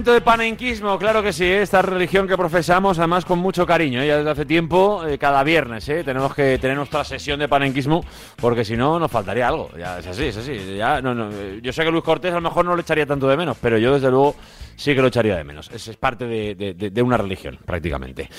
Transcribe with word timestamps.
momento 0.00 0.14
de 0.14 0.20
panenquismo, 0.22 0.98
claro 0.98 1.22
que 1.22 1.30
sí, 1.30 1.44
¿eh? 1.44 1.60
esta 1.60 1.82
religión 1.82 2.26
que 2.26 2.34
profesamos, 2.34 2.98
además 2.98 3.26
con 3.26 3.38
mucho 3.38 3.66
cariño, 3.66 4.00
¿eh? 4.00 4.06
ya 4.06 4.16
desde 4.16 4.30
hace 4.30 4.46
tiempo, 4.46 5.04
eh, 5.06 5.18
cada 5.18 5.44
viernes, 5.44 5.86
¿eh? 5.90 6.02
tenemos 6.04 6.34
que 6.34 6.56
tener 6.58 6.74
nuestra 6.74 7.04
sesión 7.04 7.38
de 7.38 7.48
panenquismo, 7.48 8.02
porque 8.40 8.64
si 8.64 8.78
no 8.78 8.98
nos 8.98 9.10
faltaría 9.10 9.46
algo, 9.46 9.68
ya 9.78 9.98
es 9.98 10.06
así, 10.06 10.24
es 10.24 10.38
así, 10.38 10.76
ya, 10.78 11.02
no, 11.02 11.14
no, 11.14 11.28
eh, 11.30 11.60
yo 11.62 11.70
sé 11.70 11.84
que 11.84 11.90
Luis 11.90 12.02
Cortés 12.02 12.32
a 12.32 12.36
lo 12.36 12.40
mejor 12.40 12.64
no 12.64 12.74
lo 12.74 12.80
echaría 12.80 13.04
tanto 13.04 13.28
de 13.28 13.36
menos, 13.36 13.58
pero 13.60 13.76
yo 13.76 13.92
desde 13.92 14.10
luego 14.10 14.36
sí 14.74 14.94
que 14.94 15.02
lo 15.02 15.08
echaría 15.08 15.36
de 15.36 15.44
menos, 15.44 15.70
es, 15.70 15.86
es 15.88 15.96
parte 15.98 16.24
de, 16.24 16.54
de- 16.54 16.72
de- 16.90 17.02
una 17.02 17.18
religión, 17.18 17.58
prácticamente. 17.66 18.30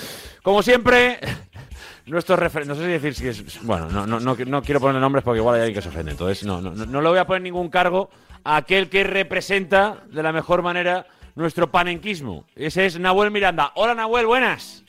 Como 0.42 0.64
siempre, 0.64 1.20
nuestros 2.06 2.40
referentes, 2.40 2.76
no 2.76 2.82
sé 2.82 2.88
si 2.88 2.92
decir 3.08 3.14
si 3.14 3.28
es, 3.28 3.62
bueno, 3.64 3.88
no, 3.88 4.04
no, 4.04 4.18
no, 4.18 4.34
no 4.34 4.62
quiero 4.62 4.80
poner 4.80 5.00
nombres 5.00 5.22
porque 5.22 5.38
igual 5.38 5.54
hay 5.54 5.60
alguien 5.60 5.76
que 5.76 5.82
se 5.82 5.90
ofende, 5.90 6.10
entonces 6.10 6.44
no, 6.44 6.60
no, 6.60 6.72
no, 6.74 7.00
le 7.00 7.08
voy 7.08 7.18
a 7.18 7.24
poner 7.24 7.42
ningún 7.42 7.68
cargo 7.68 8.10
aquel 8.44 8.88
que 8.88 9.04
representa 9.04 9.98
de 10.10 10.22
la 10.22 10.32
mejor 10.32 10.62
manera 10.62 11.06
nuestro 11.34 11.70
panenquismo. 11.70 12.44
Ese 12.56 12.86
es 12.86 12.98
Nahuel 12.98 13.30
Miranda. 13.30 13.72
Hola 13.74 13.94
Nahuel, 13.94 14.26
buenas. 14.26 14.84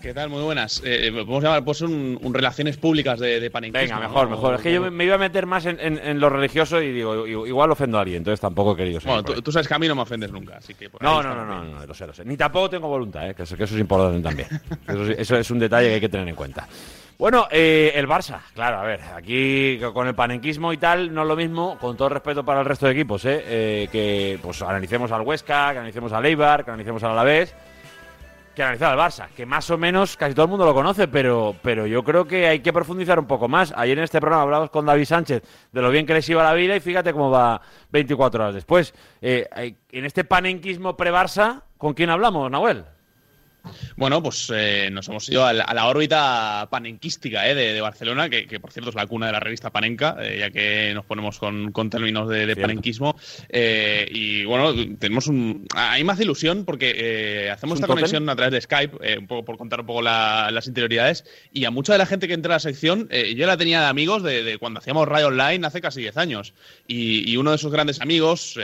¿Qué 0.00 0.12
tal? 0.12 0.28
Muy 0.28 0.42
buenas. 0.42 0.82
Eh, 0.84 1.06
eh, 1.06 1.10
podemos 1.12 1.42
llamar 1.42 1.64
pues 1.64 1.80
un, 1.80 2.18
un 2.20 2.34
relaciones 2.34 2.76
públicas 2.76 3.18
de, 3.18 3.40
de 3.40 3.50
panenquismo. 3.50 3.84
Venga, 3.96 3.98
mejor, 4.06 4.28
¿no? 4.28 4.36
mejor. 4.36 4.54
Es 4.56 4.60
que 4.60 4.70
yo 4.70 4.82
me, 4.82 4.90
me 4.90 5.06
iba 5.06 5.14
a 5.14 5.18
meter 5.18 5.46
más 5.46 5.64
en, 5.64 5.80
en- 5.80 5.96
en 5.98 6.20
lo 6.20 6.28
religioso 6.28 6.82
y 6.82 6.92
digo, 6.92 7.26
igual 7.26 7.70
ofendo 7.70 7.96
a 7.96 8.02
alguien, 8.02 8.18
entonces 8.18 8.38
tampoco 8.38 8.72
he 8.74 8.76
querido 8.76 9.00
seguir 9.00 9.22
Bueno, 9.22 9.40
tú, 9.42 9.50
sabes 9.50 9.66
que 9.66 9.72
a 9.72 9.78
mí 9.78 9.88
no 9.88 9.94
me 9.94 10.02
ofendes 10.02 10.30
nunca, 10.30 10.58
así 10.58 10.74
que 10.74 10.90
por 10.90 11.02
ahí 11.02 11.08
No, 11.10 11.22
no, 11.22 11.34
no, 11.34 11.46
no, 11.46 11.64
no, 11.64 11.86
lo 11.86 11.94
sé, 11.94 12.06
lo 12.06 12.12
sé. 12.12 12.22
Ni 12.26 12.36
tampoco 12.36 12.68
tengo 12.68 12.86
voluntad, 12.86 13.30
¿eh? 13.30 13.34
que, 13.34 13.44
eso, 13.44 13.56
que 13.56 13.64
eso 13.64 13.74
es 13.76 13.80
importante 13.80 14.20
también. 14.20 14.46
Eso, 14.86 15.04
eso 15.10 15.36
es 15.38 15.50
un 15.50 15.58
detalle 15.58 15.88
que 15.88 15.94
hay 15.94 16.00
que 16.02 16.08
tener 16.10 16.28
en 16.28 16.34
cuenta. 16.34 16.68
Bueno, 17.16 17.46
eh, 17.50 17.92
el 17.94 18.08
Barça, 18.08 18.40
claro, 18.54 18.78
a 18.78 18.82
ver, 18.82 19.00
aquí 19.14 19.78
con 19.92 20.08
el 20.08 20.16
panenquismo 20.16 20.72
y 20.72 20.78
tal, 20.78 21.14
no 21.14 21.22
es 21.22 21.28
lo 21.28 21.36
mismo, 21.36 21.78
con 21.78 21.96
todo 21.96 22.08
respeto 22.08 22.44
para 22.44 22.60
el 22.60 22.66
resto 22.66 22.86
de 22.86 22.92
equipos, 22.92 23.24
¿eh? 23.24 23.42
Eh, 23.46 23.88
que 23.92 24.38
pues 24.42 24.60
analicemos 24.62 25.12
al 25.12 25.22
Huesca, 25.22 25.72
que 25.72 25.78
analicemos 25.78 26.12
al 26.12 26.26
Eibar, 26.26 26.64
que 26.64 26.72
analicemos 26.72 27.04
al 27.04 27.12
Alavés, 27.12 27.54
que 28.56 28.64
analizar 28.64 28.90
al 28.90 28.98
Barça, 28.98 29.28
que 29.28 29.46
más 29.46 29.70
o 29.70 29.78
menos 29.78 30.16
casi 30.16 30.34
todo 30.34 30.46
el 30.46 30.50
mundo 30.50 30.64
lo 30.64 30.74
conoce, 30.74 31.06
pero, 31.06 31.54
pero 31.62 31.86
yo 31.86 32.02
creo 32.02 32.26
que 32.26 32.48
hay 32.48 32.58
que 32.60 32.72
profundizar 32.72 33.20
un 33.20 33.26
poco 33.26 33.46
más. 33.46 33.72
Ayer 33.76 33.96
en 33.96 34.04
este 34.04 34.20
programa 34.20 34.42
hablamos 34.42 34.70
con 34.70 34.84
David 34.84 35.04
Sánchez 35.04 35.42
de 35.70 35.82
lo 35.82 35.90
bien 35.90 36.06
que 36.06 36.14
les 36.14 36.28
iba 36.28 36.42
la 36.42 36.54
vida 36.54 36.74
y 36.74 36.80
fíjate 36.80 37.12
cómo 37.12 37.30
va 37.30 37.60
24 37.90 38.42
horas 38.42 38.54
después. 38.56 38.92
Eh, 39.20 39.46
en 39.92 40.04
este 40.04 40.24
panenquismo 40.24 40.96
pre-Barça, 40.96 41.62
¿con 41.78 41.94
quién 41.94 42.10
hablamos, 42.10 42.50
Nahuel? 42.50 42.84
Bueno, 43.96 44.22
pues 44.22 44.50
eh, 44.54 44.88
nos 44.92 45.08
hemos 45.08 45.28
ido 45.28 45.44
a 45.46 45.52
la, 45.52 45.64
a 45.64 45.74
la 45.74 45.86
órbita 45.86 46.68
panenquística 46.70 47.48
eh, 47.48 47.54
de, 47.54 47.72
de 47.72 47.80
Barcelona, 47.80 48.28
que, 48.28 48.46
que, 48.46 48.60
por 48.60 48.72
cierto 48.72 48.90
es 48.90 48.96
la 48.96 49.06
cuna 49.06 49.26
de 49.26 49.32
la 49.32 49.40
revista 49.40 49.70
Panenca, 49.70 50.16
eh, 50.20 50.36
ya 50.40 50.50
que 50.50 50.92
nos 50.94 51.04
ponemos 51.04 51.38
con, 51.38 51.72
con 51.72 51.90
términos 51.90 52.28
de, 52.28 52.46
de 52.46 52.54
panenquismo. 52.62 53.16
Eh, 53.48 54.06
y 54.10 54.44
bueno, 54.44 54.74
tenemos 54.98 55.26
un. 55.26 55.66
Me 56.04 56.12
hace 56.12 56.24
ilusión 56.24 56.64
porque 56.64 56.92
eh, 56.96 57.50
hacemos 57.50 57.74
¿Es 57.74 57.80
un 57.80 57.84
esta 57.84 57.86
conexión 57.94 58.28
a 58.28 58.36
través 58.36 58.52
de 58.52 58.60
Skype, 58.60 58.96
eh, 59.00 59.18
un 59.18 59.26
poco 59.26 59.44
por 59.44 59.56
contar 59.56 59.80
un 59.80 59.86
poco 59.86 60.02
la- 60.02 60.50
las 60.52 60.66
interioridades. 60.66 61.24
Y 61.52 61.64
a 61.64 61.70
mucha 61.70 61.92
de 61.92 61.98
la 61.98 62.06
gente 62.06 62.28
que 62.28 62.34
entra 62.34 62.54
a 62.54 62.56
la 62.56 62.60
sección, 62.60 63.08
yo 63.34 63.46
la 63.46 63.56
tenía 63.56 63.80
de 63.80 63.86
amigos 63.86 64.22
de, 64.22 64.42
de 64.42 64.58
cuando 64.58 64.80
hacíamos 64.80 65.08
radio 65.08 65.28
online 65.28 65.66
hace 65.66 65.80
casi 65.80 66.00
10 66.02 66.16
años. 66.16 66.54
Y, 66.86 67.30
y 67.30 67.36
uno 67.36 67.50
de 67.50 67.56
esos 67.56 67.72
grandes 67.72 68.00
amigos, 68.00 68.58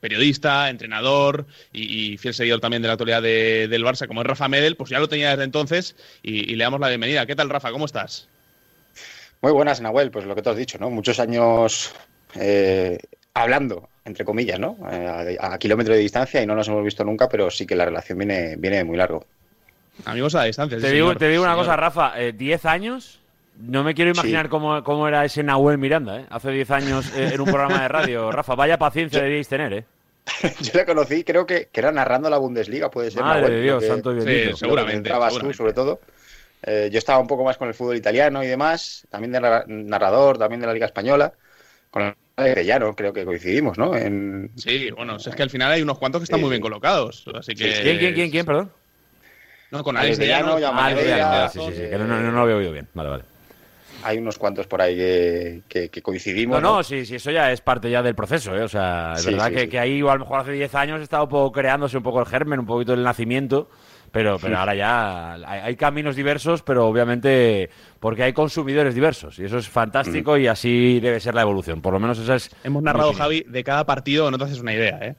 periodista, 0.00 0.68
entrenador 0.70 1.46
y, 1.72 2.12
y 2.12 2.16
fiel 2.18 2.34
seguidor 2.34 2.60
también 2.60 2.82
de 2.82 2.88
la 2.88 2.94
actualidad 2.94 3.22
de- 3.22 3.68
del 3.68 3.84
Barça, 3.96 4.06
como 4.08 4.20
es 4.22 4.26
Rafa 4.26 4.48
Medel, 4.48 4.76
pues 4.76 4.90
ya 4.90 4.98
lo 4.98 5.08
tenía 5.08 5.30
desde 5.30 5.44
entonces 5.44 5.96
y, 6.22 6.50
y 6.52 6.56
le 6.56 6.64
damos 6.64 6.80
la 6.80 6.88
bienvenida. 6.88 7.26
¿Qué 7.26 7.34
tal, 7.36 7.48
Rafa? 7.50 7.70
¿Cómo 7.72 7.84
estás? 7.86 8.28
Muy 9.42 9.52
buenas, 9.52 9.80
Nahuel, 9.80 10.10
pues 10.10 10.24
lo 10.24 10.34
que 10.34 10.42
te 10.42 10.50
has 10.50 10.56
dicho, 10.56 10.78
¿no? 10.78 10.90
Muchos 10.90 11.20
años 11.20 11.92
eh, 12.34 12.98
hablando, 13.34 13.88
entre 14.04 14.24
comillas, 14.24 14.58
¿no? 14.58 14.76
Eh, 14.90 15.36
a, 15.40 15.54
a 15.54 15.58
kilómetro 15.58 15.94
de 15.94 16.00
distancia 16.00 16.42
y 16.42 16.46
no 16.46 16.54
nos 16.54 16.68
hemos 16.68 16.84
visto 16.84 17.04
nunca, 17.04 17.28
pero 17.28 17.50
sí 17.50 17.66
que 17.66 17.76
la 17.76 17.84
relación 17.84 18.18
viene, 18.18 18.56
viene 18.56 18.78
de 18.78 18.84
muy 18.84 18.96
largo. 18.96 19.26
Amigos 20.04 20.34
a 20.34 20.38
la 20.40 20.44
distancia. 20.44 20.78
Te 20.78 20.88
sí, 20.88 20.94
digo, 20.94 21.08
señor. 21.08 21.18
te 21.18 21.28
digo 21.28 21.42
una 21.42 21.52
Señor. 21.52 21.64
cosa, 21.66 21.76
Rafa, 21.76 22.20
eh, 22.20 22.32
10 22.32 22.64
años. 22.66 23.20
No 23.58 23.82
me 23.84 23.94
quiero 23.94 24.10
imaginar 24.10 24.46
Sí. 24.46 24.50
cómo, 24.50 24.84
cómo 24.84 25.08
era 25.08 25.24
ese 25.24 25.42
Nahuel 25.42 25.78
Miranda, 25.78 26.20
¿eh? 26.20 26.26
Hace 26.28 26.50
10 26.50 26.70
años 26.72 27.10
eh, 27.16 27.30
en 27.32 27.40
un 27.40 27.46
programa 27.46 27.80
de 27.80 27.88
radio. 27.88 28.30
Rafa, 28.32 28.54
vaya 28.54 28.78
paciencia 28.78 29.18
deberíais 29.20 29.48
tener, 29.48 29.72
¿eh? 29.72 29.84
Yo 30.60 30.72
le 30.74 30.84
conocí, 30.86 31.24
creo 31.24 31.46
que, 31.46 31.68
que 31.72 31.80
era 31.80 31.92
narrando 31.92 32.28
la 32.28 32.38
Bundesliga, 32.38 32.90
puede 32.90 33.10
ser. 33.10 33.22
Madre 33.22 33.50
de 33.50 33.62
Dios, 33.62 33.82
que- 33.82 33.88
santo 33.88 34.12
y 34.16 34.20
Sí, 34.20 34.56
seguramente, 34.56 35.10
tú, 35.40 35.52
sobre 35.52 35.72
todo. 35.72 36.00
Eh, 36.62 36.88
yo 36.90 36.98
estaba 36.98 37.18
un 37.18 37.26
poco 37.26 37.44
más 37.44 37.56
con 37.58 37.68
el 37.68 37.74
fútbol 37.74 37.96
italiano 37.96 38.42
y 38.42 38.46
demás, 38.46 39.06
también 39.10 39.32
de 39.32 39.40
narra- 39.40 39.64
narrador, 39.66 40.38
también 40.38 40.60
de 40.60 40.66
la 40.66 40.72
Liga 40.72 40.86
Española. 40.86 41.32
Con 41.90 42.02
el 42.02 42.14
Arellano, 42.36 42.94
creo 42.94 43.12
que 43.12 43.24
coincidimos, 43.24 43.78
¿no? 43.78 43.94
En, 43.94 44.50
Sí, 44.56 44.90
bueno, 44.90 45.16
es 45.16 45.28
que 45.34 45.42
al 45.42 45.50
final 45.50 45.70
hay 45.72 45.82
unos 45.82 45.98
cuantos 45.98 46.20
que 46.20 46.24
están 46.24 46.38
Sí, 46.38 46.44
muy 46.44 46.50
bien 46.50 46.62
colocados. 46.62 47.24
Así 47.34 47.54
que. 47.54 47.72
Sí, 47.72 47.82
¿Quién, 47.82 47.98
quién, 47.98 48.14
quién, 48.14 48.30
quién, 48.30 48.46
perdón? 48.46 48.70
No, 49.70 49.82
con 49.82 49.96
Alex 49.96 50.18
de 50.18 50.28
Llano, 50.28 50.58
Llano. 50.58 51.00
ya 51.02 51.44
Ah, 51.44 51.48
sí, 51.48 51.60
sí, 51.60 51.66
sí, 51.66 51.72
sí, 51.76 51.90
que 51.90 51.98
no, 51.98 52.04
no- 52.04 52.20
no 52.20 52.30
lo 52.32 52.40
había 52.40 52.56
oído 52.56 52.72
bien. 52.72 52.88
Vale, 52.94 53.10
vale. 53.10 53.24
Hay 54.06 54.18
unos 54.18 54.38
cuantos 54.38 54.66
por 54.66 54.80
ahí 54.80 54.94
que, 54.96 55.62
que- 55.68 55.88
que 55.88 56.02
coincidimos. 56.02 56.62
No, 56.62 56.76
no, 56.76 56.82
sí, 56.82 57.04
sí, 57.04 57.16
eso 57.16 57.30
ya 57.30 57.50
es 57.50 57.60
parte 57.60 57.90
ya 57.90 58.02
del 58.02 58.14
proceso, 58.14 58.54
¿eh? 58.56 58.62
O 58.62 58.68
sea, 58.68 59.14
es 59.16 59.22
Sí, 59.22 59.30
verdad 59.32 59.48
sí, 59.48 59.54
que, 59.54 59.60
sí. 59.62 59.68
que 59.68 59.78
ahí, 59.78 60.02
o 60.02 60.10
a 60.10 60.14
lo 60.14 60.20
mejor 60.20 60.40
hace 60.40 60.52
10 60.52 60.74
años, 60.74 61.00
estaba 61.02 61.24
un 61.24 61.28
poco 61.30 61.52
creándose 61.52 61.96
un 61.96 62.02
poco 62.02 62.20
el 62.20 62.26
germen, 62.26 62.60
un 62.60 62.66
poquito 62.66 62.92
el 62.94 63.02
nacimiento, 63.02 63.68
pero, 64.12 64.38
pero 64.38 64.56
ahora 64.58 64.74
ya 64.76 65.32
hay, 65.34 65.60
hay 65.60 65.76
caminos 65.76 66.14
diversos, 66.14 66.62
pero 66.62 66.86
obviamente 66.86 67.68
porque 67.98 68.22
hay 68.22 68.32
consumidores 68.32 68.94
diversos, 68.94 69.38
y 69.40 69.44
eso 69.44 69.58
es 69.58 69.68
fantástico 69.68 70.36
y 70.38 70.46
así 70.46 71.00
debe 71.00 71.18
ser 71.18 71.34
la 71.34 71.42
evolución. 71.42 71.82
Por 71.82 71.92
lo 71.92 71.98
menos 71.98 72.18
esa 72.18 72.36
es. 72.36 72.50
Hemos 72.62 72.82
narrado. 72.84 73.12
Javi, 73.12 73.44
de 73.48 73.64
cada 73.64 73.84
partido, 73.84 74.30
no 74.30 74.38
te 74.38 74.44
haces 74.44 74.60
una 74.60 74.72
idea, 74.72 74.98
¿eh? 75.02 75.16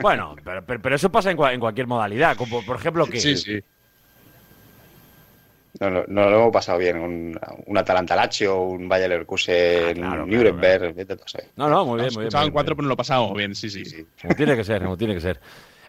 Bueno, 0.00 0.36
pero, 0.44 0.64
pero, 0.64 0.80
pero 0.80 0.94
eso 0.96 1.10
pasa 1.10 1.30
en, 1.32 1.36
cua- 1.36 1.52
en 1.52 1.60
cualquier 1.60 1.88
modalidad, 1.88 2.36
como 2.36 2.64
por 2.64 2.76
ejemplo 2.76 3.06
que. 3.06 3.18
Sí, 3.20 3.36
sí. 3.36 3.60
No, 5.78 5.88
no, 5.88 6.04
no 6.08 6.28
lo 6.30 6.36
hemos 6.40 6.52
pasado 6.52 6.78
bien. 6.78 6.98
Un, 6.98 7.38
un 7.66 7.78
Atalanta 7.78 8.16
Lazio, 8.16 8.62
un 8.62 8.88
Bayer 8.88 9.08
Leverkusen, 9.08 9.90
Ah, 10.02 10.08
claro, 10.08 10.24
un 10.24 10.30
Nuremberg. 10.30 10.94
No, 11.56 11.68
no, 11.68 11.84
muy 11.84 12.00
bien, 12.00 12.12
muy 12.14 12.24
bien. 12.26 12.40
muy 12.42 12.50
cuatro, 12.50 12.74
pero 12.74 12.84
no 12.84 12.88
lo 12.88 12.96
pasamos 12.96 13.34
bien, 13.34 13.54
sí, 13.54 13.70
sí. 13.70 13.84
Sí. 13.84 14.04
Como 14.20 14.34
tiene 14.34 14.56
que 14.56 14.64
ser, 14.64 14.82
como 14.82 14.96
tiene 14.96 15.14
que 15.14 15.20
ser. 15.20 15.40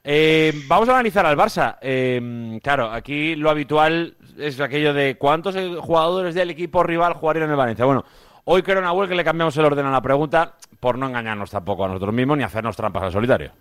Eh, 0.03 0.53
vamos 0.68 0.88
a 0.90 0.94
analizar 0.94 1.25
al 1.25 1.38
Barça. 1.38 1.78
Eh, 1.81 2.59
claro, 2.64 2.92
aquí 2.92 3.36
lo 3.36 3.50
habitual 3.50 4.16
es 4.38 4.59
aquello 4.59 4.94
de 4.94 5.16
cuántos 5.18 5.56
jugadores 5.80 6.36
del 6.36 6.50
equipo 6.52 6.84
rival 6.84 7.13
jugarían 7.13 7.46
en 7.46 7.52
el 7.52 7.56
Valencia. 7.58 7.86
Bueno, 7.86 8.06
hoy 8.46 8.62
creo, 8.63 8.81
Nahuel, 8.81 9.09
que 9.09 9.16
le 9.16 9.24
cambiamos 9.24 9.56
el 9.58 9.66
orden 9.66 9.86
a 9.86 9.92
la 9.92 10.02
pregunta 10.02 10.56
por 10.80 10.98
no 10.98 11.08
engañarnos 11.08 11.52
tampoco 11.52 11.86
a 11.86 11.88
nosotros 11.88 12.13
mismos 12.13 12.38
ni 12.38 12.44
hacernos 12.44 12.75
trampas 12.75 13.03
al 13.03 13.12
solitario. 13.12 13.52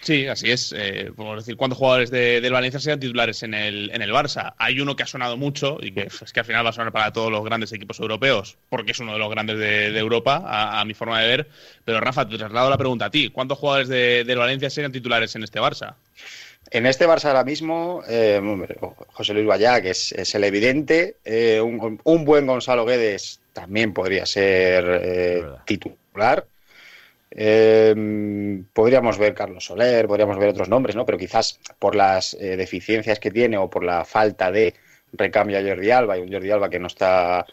Sí, 0.00 0.26
así 0.28 0.50
es. 0.50 0.72
Eh, 0.76 1.10
podemos 1.14 1.44
decir, 1.44 1.56
¿cuántos 1.56 1.78
jugadores 1.78 2.10
de- 2.10 2.40
del 2.40 2.52
Valencia 2.52 2.78
sean 2.78 3.00
titulares 3.00 3.42
en 3.42 3.52
el, 3.52 3.90
en 3.92 4.00
el 4.00 4.10
Barça? 4.10 4.54
Hay 4.56 4.80
uno 4.80 4.94
que 4.94 5.02
ha 5.02 5.06
sonado 5.06 5.36
mucho 5.36 5.78
y 5.82 5.92
que 5.92 6.02
es 6.02 6.32
que 6.32 6.40
al 6.40 6.46
final 6.46 6.64
va 6.64 6.70
a 6.70 6.72
sonar 6.72 6.92
para 6.92 7.12
todos 7.12 7.30
los 7.32 7.44
grandes 7.44 7.72
equipos 7.72 7.98
europeos, 8.00 8.56
porque 8.70 8.92
es 8.92 9.00
uno 9.00 9.12
de 9.12 9.18
los 9.18 9.28
grandes 9.28 9.58
de, 9.58 9.90
de 9.90 9.98
Europa, 9.98 10.42
a, 10.46 10.80
a 10.80 10.84
mi 10.84 10.94
forma 10.94 11.20
de 11.20 11.26
ver. 11.26 11.48
Pero 11.84 12.00
Rafa, 12.00 12.28
te 12.28 12.38
traslado 12.38 12.70
la 12.70 12.78
pregunta 12.78 13.06
a 13.06 13.10
ti. 13.10 13.28
¿Cuántos 13.30 13.58
jugadores 13.58 13.88
de, 13.88 14.24
del 14.24 14.38
Valencia 14.38 14.70
serían 14.70 14.92
titulares 14.92 15.34
en 15.34 15.42
este 15.42 15.60
Barça? 15.60 15.94
En 16.70 16.86
este 16.86 17.06
Barça 17.06 17.26
ahora 17.26 17.44
mismo, 17.44 18.02
eh, 18.08 18.40
José 19.08 19.34
Luis 19.34 19.46
Vallá, 19.46 19.80
que 19.82 19.90
es, 19.90 20.12
es 20.12 20.34
el 20.34 20.44
evidente, 20.44 21.16
eh, 21.24 21.60
un, 21.60 22.00
un 22.04 22.24
buen 22.24 22.46
Gonzalo 22.46 22.84
Guedes 22.84 23.40
también 23.52 23.92
podría 23.92 24.26
ser 24.26 24.84
eh, 25.02 25.44
titular. 25.64 26.46
Eh, 27.30 28.62
podríamos 28.72 29.18
ver 29.18 29.34
Carlos 29.34 29.64
Soler, 29.64 30.06
podríamos 30.06 30.38
ver 30.38 30.50
otros 30.50 30.68
nombres, 30.68 30.96
¿no? 30.96 31.04
Pero 31.04 31.18
quizás 31.18 31.60
por 31.78 31.94
las 31.94 32.34
eh, 32.34 32.56
deficiencias 32.56 33.18
que 33.20 33.30
tiene 33.30 33.58
o 33.58 33.68
por 33.68 33.84
la 33.84 34.04
falta 34.04 34.50
de 34.50 34.74
recambio 35.12 35.58
a 35.58 35.62
Jordi 35.62 35.90
Alba 35.90 36.18
y 36.18 36.22
un 36.22 36.32
Jordi 36.32 36.50
Alba 36.50 36.70
que 36.70 36.78
no 36.78 36.86
está 36.86 37.46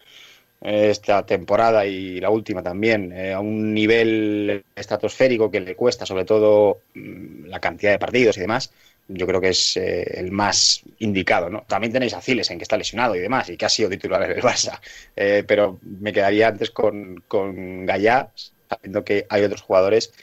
eh, 0.62 0.90
esta 0.90 1.26
temporada 1.26 1.86
y 1.86 2.20
la 2.20 2.30
última 2.30 2.64
también 2.64 3.12
eh, 3.12 3.34
a 3.34 3.40
un 3.40 3.74
nivel 3.74 4.64
estratosférico 4.76 5.52
que 5.52 5.60
le 5.60 5.76
cuesta 5.76 6.06
sobre 6.06 6.26
todo 6.26 6.80
mm, 6.96 7.46
la 7.46 7.60
cantidad 7.60 7.92
de 7.92 8.00
partidos 8.00 8.38
y 8.38 8.42
demás 8.42 8.72
yo 9.08 9.28
creo 9.28 9.40
que 9.40 9.50
es 9.50 9.78
eh, 9.78 10.04
el 10.16 10.32
más 10.32 10.82
indicado 11.00 11.50
¿no? 11.50 11.66
también 11.68 11.94
tenéis 11.94 12.14
a 12.14 12.22
Ziles 12.22 12.50
en 12.50 12.58
que 12.58 12.64
está 12.64 12.78
lesionado 12.78 13.16
y 13.16 13.20
demás 13.20 13.50
y 13.50 13.58
que 13.58 13.66
ha 13.66 13.70
sido 13.70 13.90
titular 13.90 14.24
en 14.24 14.32
el 14.32 14.42
Barça 14.42 14.80
pero 15.46 15.80
me 15.84 16.12
quedaría 16.12 16.48
antes 16.48 16.72
con, 16.72 17.24
con 17.28 17.86
Gallá 17.86 18.32
sabiendo 18.70 19.04
que 19.04 19.26
hay 19.30 19.44
otros 19.44 19.62
jugadores 19.62 20.14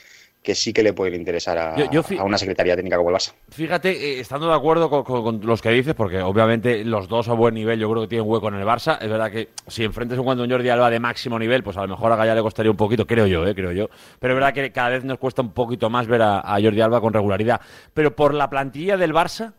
que 0.41 0.55
sí 0.55 0.73
que 0.73 0.83
le 0.83 0.91
pueden 0.91 1.13
interesar 1.15 1.57
a, 1.57 1.77
Yo- 1.77 1.89
yo 1.89 2.03
fi- 2.03 2.17
a 2.17 2.23
una 2.25 2.37
secretaría 2.37 2.75
técnica 2.75 2.97
como 2.97 3.09
el 3.09 3.15
Barça 3.15 3.31
Fíjate, 3.49 3.91
eh, 3.91 4.19
estando 4.19 4.49
de 4.49 4.53
acuerdo 4.53 4.89
con, 4.89 5.03
con- 5.05 5.23
con 5.23 5.39
los 5.47 5.61
que 5.61 5.69
dices, 5.69 5.93
porque 5.93 6.19
obviamente 6.21 6.83
los 6.83 7.07
dos 7.07 7.29
a 7.29 7.33
buen 7.33 7.53
nivel 7.53 7.79
yo 7.79 7.89
creo 7.89 8.01
que 8.01 8.09
tienen 8.09 8.27
hueco 8.29 8.49
en 8.49 8.55
el 8.55 8.65
Barça. 8.65 8.97
Es 8.99 9.07
verdad 9.09 9.31
que 9.31 9.49
si 9.67 9.85
enfrentes 9.85 10.17
un 10.19 10.25
cuando 10.25 10.43
un 10.43 10.49
Jordi 10.51 10.67
Alba 10.67 10.89
de 10.89 10.99
máximo 10.99 11.39
nivel, 11.39 11.63
pues 11.63 11.77
a 11.77 11.81
lo 11.83 11.87
mejor 11.87 12.11
a 12.11 12.17
Gaya 12.17 12.35
le 12.35 12.41
costaría 12.41 12.69
un 12.71 12.75
poquito, 12.75 13.07
creo 13.07 13.25
yo, 13.25 13.47
eh, 13.47 13.55
creo 13.55 13.71
yo. 13.71 13.89
Pero 14.19 14.33
es 14.33 14.35
verdad 14.35 14.53
que 14.53 14.69
cada 14.73 14.89
vez 14.89 15.05
nos 15.05 15.17
cuesta 15.17 15.41
un 15.41 15.53
poquito 15.53 15.89
más 15.89 16.07
ver 16.07 16.21
a, 16.21 16.39
a 16.39 16.61
Jordi 16.61 16.81
Alba 16.81 16.99
con 16.99 17.13
regularidad. 17.13 17.61
Pero 17.93 18.13
por 18.13 18.33
la 18.33 18.49
plantilla 18.49 18.97
del 18.97 19.13
Barça, 19.13 19.53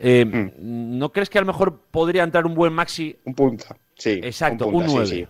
eh, 0.00 0.50
¿no 0.58 1.12
crees 1.12 1.30
que 1.30 1.38
a 1.38 1.42
lo 1.42 1.46
mejor 1.46 1.78
podría 1.92 2.24
entrar 2.24 2.46
un 2.46 2.54
buen 2.54 2.72
Maxi? 2.72 3.16
un 3.24 3.34
punta 3.34 3.76
sí 3.94 4.18
Exacto, 4.24 4.68
punta, 4.70 4.90
un 4.90 5.06
sí, 5.06 5.26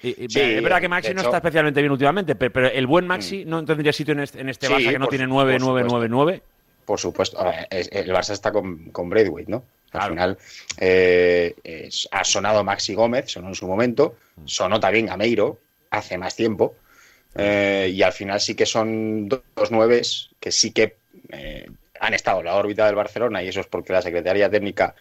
sí. 0.00 0.14
es 0.18 0.62
verdad 0.62 0.80
que 0.80 0.88
Maxi 0.88 1.14
no 1.14 1.22
está 1.22 1.36
especialmente 1.36 1.80
bien 1.80 1.92
últimamente, 1.92 2.34
pero, 2.34 2.68
el 2.68 2.86
buen 2.86 3.06
Maxi 3.06 3.44
mm. 3.44 3.48
no 3.48 3.64
tendría 3.64 3.92
sitio 3.92 4.12
en 4.12 4.20
este, 4.20 4.40
en 4.40 4.48
este 4.48 4.68
Barça 4.68 4.90
que 4.90 4.98
no 4.98 5.08
tiene 5.08 5.26
9, 5.26 5.58
9, 5.60 5.86
9, 5.88 6.08
9. 6.08 6.42
Por 6.84 7.00
supuesto. 7.00 7.38
el 7.70 8.12
Barça 8.12 8.30
está 8.30 8.52
con, 8.52 8.90
con 8.90 9.08
Braithwaite, 9.08 9.50
¿no? 9.50 9.64
Al 9.92 10.10
final 10.10 10.38
eh, 10.78 11.88
ha 12.10 12.24
sonado 12.24 12.62
Maxi 12.64 12.94
Gómez, 12.94 13.30
sonó 13.30 13.48
en 13.48 13.54
su 13.54 13.66
momento, 13.66 14.16
mm. 14.36 14.46
sonó 14.46 14.78
también 14.78 15.06
Gameiro 15.06 15.58
hace 15.90 16.18
más 16.18 16.36
tiempo. 16.36 16.76
Eh, 17.34 17.90
y 17.92 18.02
al 18.02 18.12
final 18.12 18.40
sí 18.40 18.54
que 18.54 18.64
son 18.64 19.28
dos 19.28 19.70
nueves 19.70 20.30
que 20.40 20.50
sí 20.50 20.72
que 20.72 20.96
eh, 21.30 21.68
han 22.00 22.14
estado 22.14 22.40
en 22.40 22.46
la 22.46 22.54
órbita 22.54 22.86
del 22.86 22.94
Barcelona 22.94 23.42
y 23.42 23.48
eso 23.48 23.60
es 23.60 23.66
porque 23.66 23.92
la 23.92 24.00
Secretaría 24.00 24.48
Técnica 24.48 24.94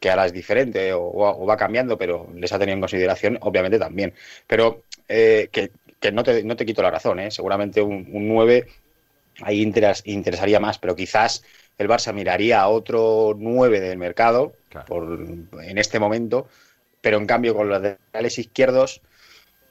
que 0.00 0.10
ahora 0.10 0.26
es 0.26 0.32
diferente 0.32 0.92
o, 0.92 1.46
va 1.46 1.56
cambiando, 1.56 1.96
pero 1.98 2.28
les 2.34 2.52
ha 2.52 2.58
tenido 2.58 2.74
en 2.74 2.80
consideración, 2.80 3.38
obviamente 3.40 3.78
también. 3.78 4.14
Pero 4.46 4.82
que, 5.06 5.70
no, 6.12 6.22
te, 6.22 6.42
no, 6.44 6.56
te, 6.56 6.66
quito 6.66 6.82
la 6.82 6.90
razón, 6.90 7.30
seguramente 7.30 7.80
un, 7.82 8.08
un 8.12 8.28
9 8.28 8.66
ahí 9.42 9.62
interesaría 9.62 10.60
más, 10.60 10.78
pero 10.78 10.96
quizás 10.96 11.42
el 11.78 11.88
Barça 11.88 12.12
miraría 12.12 12.60
a 12.60 12.68
otro 12.68 13.34
9 13.36 13.80
del 13.80 13.98
mercado 13.98 14.54
por, 14.86 15.04
en 15.62 15.78
este 15.78 15.98
momento, 15.98 16.48
pero 17.00 17.18
en 17.18 17.26
cambio 17.26 17.54
con 17.54 17.68
los 17.68 17.80
laterales 17.80 18.38
izquierdos, 18.38 19.02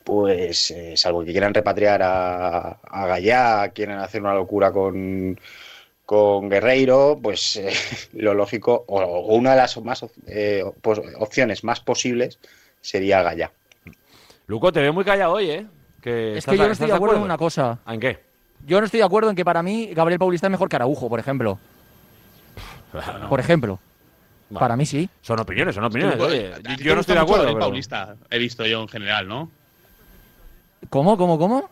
pues 0.03 0.71
eh, 0.71 0.95
salvo 0.97 1.25
que 1.25 1.31
quieran 1.31 1.53
repatriar 1.53 2.01
a, 2.03 2.79
a 2.83 3.07
Gallá, 3.07 3.69
quieren 3.69 3.97
hacer 3.97 4.21
una 4.21 4.35
locura 4.35 4.71
con, 4.71 5.39
con 6.05 6.49
Guerreiro, 6.49 7.19
pues 7.21 7.55
eh, 7.55 7.73
lo 8.13 8.33
lógico, 8.33 8.85
o, 8.87 9.35
una 9.35 9.51
de 9.51 9.57
las 9.57 9.77
más 9.81 10.05
eh, 10.27 10.63
opciones 11.17 11.63
más 11.63 11.79
posibles 11.79 12.39
sería 12.81 13.23
Gallá. 13.23 13.51
Luco, 14.47 14.71
te 14.71 14.81
veo 14.81 14.93
muy 14.93 15.03
callado 15.03 15.33
hoy, 15.33 15.49
¿eh? 15.49 15.65
es 16.05 16.45
que 16.45 16.57
yo 16.57 16.65
no 16.67 16.71
estoy 16.71 16.87
de 16.87 16.93
acuerdo, 16.93 17.15
en 17.15 17.23
una 17.23 17.37
cosa. 17.37 17.79
¿En 17.87 17.99
qué? 17.99 18.19
Yo 18.65 18.79
no 18.79 18.85
estoy 18.85 18.99
de 18.99 19.05
acuerdo 19.05 19.29
en 19.29 19.35
que 19.35 19.43
para 19.43 19.63
mí 19.63 19.89
Gabriel 19.93 20.19
Paulista 20.19 20.47
es 20.47 20.51
mejor 20.51 20.69
que 20.69 20.75
Araujo, 20.75 21.09
por 21.09 21.19
ejemplo. 21.19 21.59
Por 23.29 23.41
ejemplo. 23.41 23.77
Para 24.53 24.77
mí 24.77 24.85
sí. 24.85 25.09
Son 25.21 25.37
opiniones, 25.37 25.75
son 25.75 25.83
opiniones. 25.83 26.17
yo 26.79 26.95
no 26.95 27.01
estoy 27.01 27.15
de 27.15 27.21
acuerdo. 27.21 27.45
Pero... 27.47 27.59
Paulista, 27.59 28.15
he 28.29 28.37
visto 28.37 28.65
yo 28.65 28.81
en 28.81 28.87
general, 28.87 29.27
¿no? 29.27 29.51
¿Cómo, 30.89 31.17
cómo, 31.17 31.37
cómo? 31.37 31.69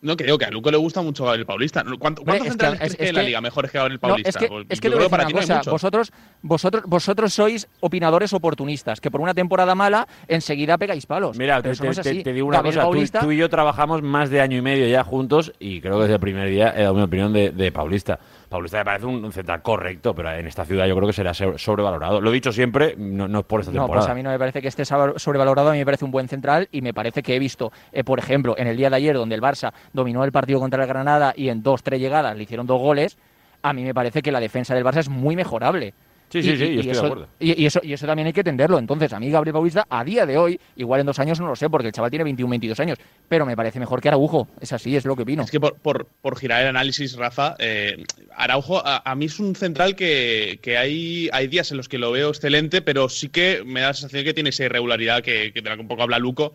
No, 0.00 0.16
creo 0.16 0.38
que 0.38 0.44
a 0.44 0.50
Luco 0.50 0.70
le 0.70 0.76
gusta 0.76 1.02
mucho 1.02 1.24
Gabriel 1.24 1.46
Paulista. 1.46 1.84
¿Cuántos 1.98 2.24
centrales 2.24 2.96
que, 2.96 3.08
en 3.08 3.14
la 3.14 3.22
liga 3.22 3.40
mejores 3.40 3.70
que 3.70 3.78
Gabriel 3.78 3.98
Paulista? 3.98 4.28
es 4.68 4.80
que, 4.80 4.90
para 5.10 5.26
ti 5.26 5.32
cosa, 5.32 5.60
vosotros, 5.66 6.12
vosotros, 6.42 6.82
vosotros 6.86 7.34
sois 7.34 7.68
opinadores 7.80 8.32
oportunistas, 8.32 9.00
que 9.00 9.10
por 9.10 9.20
una 9.20 9.34
temporada 9.34 9.74
mala 9.74 10.06
enseguida 10.28 10.78
pegáis 10.78 11.06
palos. 11.06 11.36
Mira, 11.36 11.60
te, 11.62 12.32
digo 12.32 12.46
una 12.46 12.62
cosa, 12.62 12.88
tú, 13.20 13.32
y 13.32 13.36
yo 13.36 13.48
trabajamos 13.48 14.02
más 14.02 14.30
de 14.30 14.40
año 14.40 14.56
y 14.56 14.62
medio 14.62 14.86
ya 14.86 15.02
juntos 15.02 15.52
y 15.58 15.80
creo 15.80 15.96
que 15.96 16.02
desde 16.02 16.14
el 16.14 16.20
primer 16.20 16.48
día 16.48 16.72
he 16.76 16.82
dado 16.82 16.94
mi 16.94 17.02
opinión 17.02 17.32
de 17.32 17.72
Paulista. 17.72 18.20
Paulista 18.48 18.78
me 18.78 18.84
parece 18.84 19.06
un, 19.06 19.32
central 19.32 19.62
correcto, 19.62 20.14
pero 20.14 20.32
en 20.32 20.46
esta 20.46 20.64
ciudad 20.64 20.86
yo 20.86 20.96
creo 20.96 21.06
que 21.06 21.12
será 21.12 21.34
sobrevalorado. 21.34 22.20
Lo 22.20 22.30
he 22.30 22.32
dicho 22.32 22.52
siempre, 22.52 22.94
no, 22.96 23.24
es 23.26 23.44
por 23.44 23.60
esta 23.60 23.72
temporada. 23.72 23.94
No, 23.94 24.00
pues 24.00 24.10
a 24.10 24.14
mí 24.14 24.22
no 24.22 24.30
me 24.30 24.38
parece 24.38 24.62
que 24.62 24.68
esté 24.68 24.84
sobrevalorado, 24.84 25.68
a 25.68 25.72
mí 25.72 25.78
me 25.78 25.84
parece 25.84 26.04
un 26.04 26.10
buen 26.10 26.28
central 26.28 26.68
y 26.72 26.80
me 26.80 26.94
parece 26.94 27.22
que 27.22 27.36
he 27.36 27.38
visto, 27.38 27.72
eh, 27.92 28.04
por 28.04 28.18
ejemplo, 28.18 28.54
en 28.56 28.66
el 28.66 28.76
día 28.76 28.90
de 28.90 28.96
ayer 28.96 29.16
donde 29.16 29.34
el 29.34 29.42
Barça 29.42 29.72
dominó 29.92 30.24
el 30.24 30.32
partido 30.32 30.60
contra 30.60 30.82
el 30.82 30.88
Granada 30.88 31.34
y 31.36 31.50
en 31.50 31.62
dos, 31.62 31.82
tres 31.82 32.00
llegadas 32.00 32.36
le 32.36 32.42
hicieron 32.42 32.66
dos 32.66 32.80
goles, 32.80 33.18
a 33.62 33.72
mí 33.72 33.84
me 33.84 33.92
parece 33.92 34.22
que 34.22 34.32
la 34.32 34.40
defensa 34.40 34.74
del 34.74 34.84
Barça 34.84 34.98
es 34.98 35.08
muy 35.08 35.36
mejorable. 35.36 35.94
Sí, 36.30 36.42
sí, 36.42 36.56
sí, 36.56 36.64
y, 36.64 36.78
estoy 36.78 36.90
eso, 36.90 37.00
de 37.00 37.06
acuerdo. 37.06 37.28
Y, 37.40 37.66
eso, 37.66 37.80
y 37.82 37.92
eso 37.92 38.06
también 38.06 38.26
hay 38.26 38.32
que 38.32 38.40
entenderlo. 38.40 38.78
Entonces, 38.78 39.12
a 39.12 39.20
mí 39.20 39.30
Gabriel 39.30 39.54
Paulista, 39.54 39.86
a 39.88 40.04
día 40.04 40.26
de 40.26 40.36
hoy, 40.36 40.60
igual 40.76 41.00
en 41.00 41.06
dos 41.06 41.18
años 41.18 41.40
no 41.40 41.46
lo 41.46 41.56
sé, 41.56 41.70
porque 41.70 41.86
el 41.86 41.92
chaval 41.92 42.10
tiene 42.10 42.24
21, 42.24 42.50
22 42.50 42.80
años, 42.80 42.98
pero 43.28 43.46
me 43.46 43.56
parece 43.56 43.80
mejor 43.80 44.00
que 44.00 44.08
Araujo. 44.08 44.46
Es 44.60 44.72
así, 44.72 44.94
es 44.94 45.04
lo 45.06 45.16
que 45.16 45.22
opino. 45.22 45.42
Es 45.42 45.50
que 45.50 45.60
por, 45.60 45.76
por, 45.76 46.38
girar 46.38 46.62
el 46.62 46.68
análisis, 46.68 47.16
Rafa, 47.16 47.56
eh, 47.58 48.04
Araujo 48.36 48.82
a, 48.84 49.14
mí 49.14 49.24
es 49.24 49.40
un 49.40 49.54
central 49.56 49.96
que, 49.96 50.58
que, 50.60 50.76
hay, 50.76 51.30
hay 51.32 51.46
días 51.48 51.70
en 51.70 51.78
los 51.78 51.88
que 51.88 51.98
lo 51.98 52.12
veo 52.12 52.28
excelente, 52.28 52.82
pero 52.82 53.08
sí 53.08 53.30
que 53.30 53.62
me 53.64 53.80
da 53.80 53.88
la 53.88 53.94
sensación 53.94 54.24
que 54.24 54.34
tiene 54.34 54.50
esa 54.50 54.64
irregularidad 54.64 55.22
que, 55.22 55.52
que 55.52 55.62
de 55.62 55.70
la 55.70 55.76
que 55.76 55.82
un 55.82 55.88
poco 55.88 56.02
habla 56.02 56.18
Luco, 56.18 56.52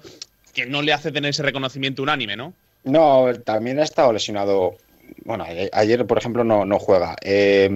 que 0.54 0.68
no 0.68 0.84
le 0.84 0.94
hace 0.94 1.12
tener 1.12 1.32
ese 1.32 1.42
reconocimiento 1.42 2.04
unánime, 2.04 2.36
¿no? 2.36 2.54
No, 2.84 3.28
también 3.44 3.80
ha 3.80 3.84
estado 3.84 4.14
lesionado 4.14 4.78
bueno, 5.26 5.46
ayer, 5.72 6.06
por 6.06 6.18
ejemplo, 6.18 6.44
no, 6.44 6.66
no 6.66 6.80
juega. 6.80 7.16
Eh, 7.22 7.70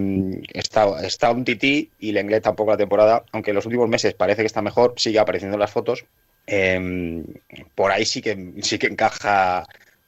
está, 0.53 1.05
está 1.05 1.31
un 1.31 1.45
tití 1.45 1.91
y 1.99 2.11
Lenglet 2.11 2.43
tampoco 2.43 2.71
la 2.71 2.77
temporada, 2.77 3.23
aunque 3.31 3.51
en 3.51 3.55
los 3.55 3.65
últimos 3.65 3.89
meses 3.89 4.13
parece 4.13 4.41
que 4.41 4.47
está 4.47 4.61
mejor, 4.61 4.93
sigue 4.97 5.19
apareciendo 5.19 5.55
en 5.55 5.61
las 5.61 5.71
fotos. 5.71 6.05
Em, 6.45 7.25
por 7.75 7.91
ahí 7.91 8.05
sí 8.05 8.21
que, 8.21 8.53
sí 8.61 8.79
que 8.79 8.87
encaja 8.87 9.67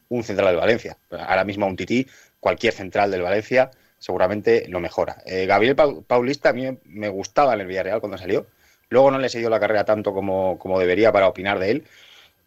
un 0.09 0.23
central 0.23 0.53
de 0.53 0.59
Valencia. 0.59 0.97
Ahora 1.11 1.43
mismo 1.43 1.67
un 1.67 1.75
tití, 1.75 2.07
cualquier 2.39 2.73
central 2.73 3.11
del 3.11 3.21
Valencia 3.21 3.71
seguramente 3.99 4.67
lo 4.69 4.79
mejora. 4.79 5.17
Eh, 5.25 5.45
Gabriel 5.45 5.75
Paulista 6.07 6.49
a 6.49 6.53
mí 6.53 6.77
me 6.85 7.09
gustaba 7.09 7.53
en 7.53 7.61
el 7.61 7.67
Villarreal 7.67 7.99
cuando 7.99 8.17
salió. 8.17 8.47
Luego 8.89 9.11
no 9.11 9.19
le 9.19 9.27
he 9.27 9.49
la 9.49 9.59
carrera 9.59 9.85
tanto 9.85 10.13
como, 10.13 10.57
como 10.57 10.79
debería 10.79 11.11
para 11.11 11.27
opinar 11.27 11.59
de 11.59 11.71
él. 11.71 11.85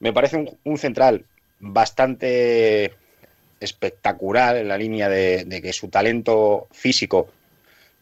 Me 0.00 0.12
parece 0.12 0.36
un, 0.36 0.58
un 0.64 0.78
central 0.78 1.24
bastante 1.60 2.92
espectacular 3.62 4.56
en 4.56 4.68
la 4.68 4.76
línea 4.76 5.08
de, 5.08 5.60
que 5.62 5.72
su 5.72 5.88
talento 5.88 6.68
físico 6.72 7.28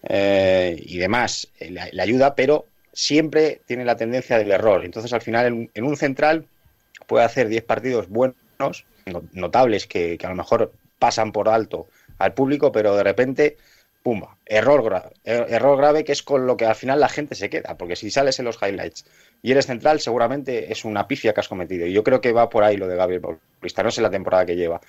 eh, 0.02 0.76
y 0.84 0.98
demás 0.98 1.48
eh, 1.58 1.70
le, 1.70 2.02
ayuda, 2.02 2.34
pero 2.34 2.66
siempre 2.92 3.60
tiene 3.66 3.84
la 3.84 3.96
tendencia 3.96 4.38
del 4.38 4.50
error. 4.50 4.84
Entonces, 4.84 5.12
al 5.12 5.20
final, 5.20 5.68
en, 5.72 5.84
un 5.84 5.96
central 5.96 6.46
puede 7.06 7.24
hacer 7.24 7.48
10 7.48 7.64
partidos 7.64 8.08
buenos, 8.08 8.84
notables, 9.32 9.86
que, 9.86 10.18
a 10.22 10.28
lo 10.28 10.34
mejor 10.34 10.72
pasan 10.98 11.32
por 11.32 11.48
alto 11.48 11.88
al 12.18 12.34
público, 12.34 12.70
pero 12.72 12.96
de 12.96 13.02
repente, 13.02 13.56
pumba, 14.02 14.36
error 14.46 14.82
grave, 14.82 15.10
er, 15.24 15.46
error 15.50 15.76
grave 15.76 16.04
que 16.04 16.12
es 16.12 16.22
con 16.22 16.46
lo 16.46 16.56
que 16.56 16.66
al 16.66 16.74
final 16.74 17.00
la 17.00 17.08
gente 17.08 17.34
se 17.34 17.50
queda, 17.50 17.76
porque 17.76 17.96
si 17.96 18.10
sales 18.10 18.38
en 18.38 18.46
los 18.46 18.58
highlights 18.62 19.04
y 19.42 19.52
eres 19.52 19.66
central, 19.66 20.00
seguramente 20.00 20.72
es 20.72 20.84
una 20.84 21.06
pifia 21.06 21.32
que 21.32 21.40
has 21.40 21.48
cometido. 21.48 21.86
Y 21.86 21.92
yo 21.92 22.04
creo 22.04 22.20
que 22.20 22.32
va 22.32 22.48
por 22.48 22.62
ahí 22.62 22.76
lo 22.76 22.86
de 22.86 22.96
Gabriel 22.96 23.22
Paulista, 23.22 23.82
no 23.82 23.90
sé 23.90 24.02
la 24.02 24.10
temporada 24.10 24.44
que 24.44 24.56
lleva. 24.56 24.80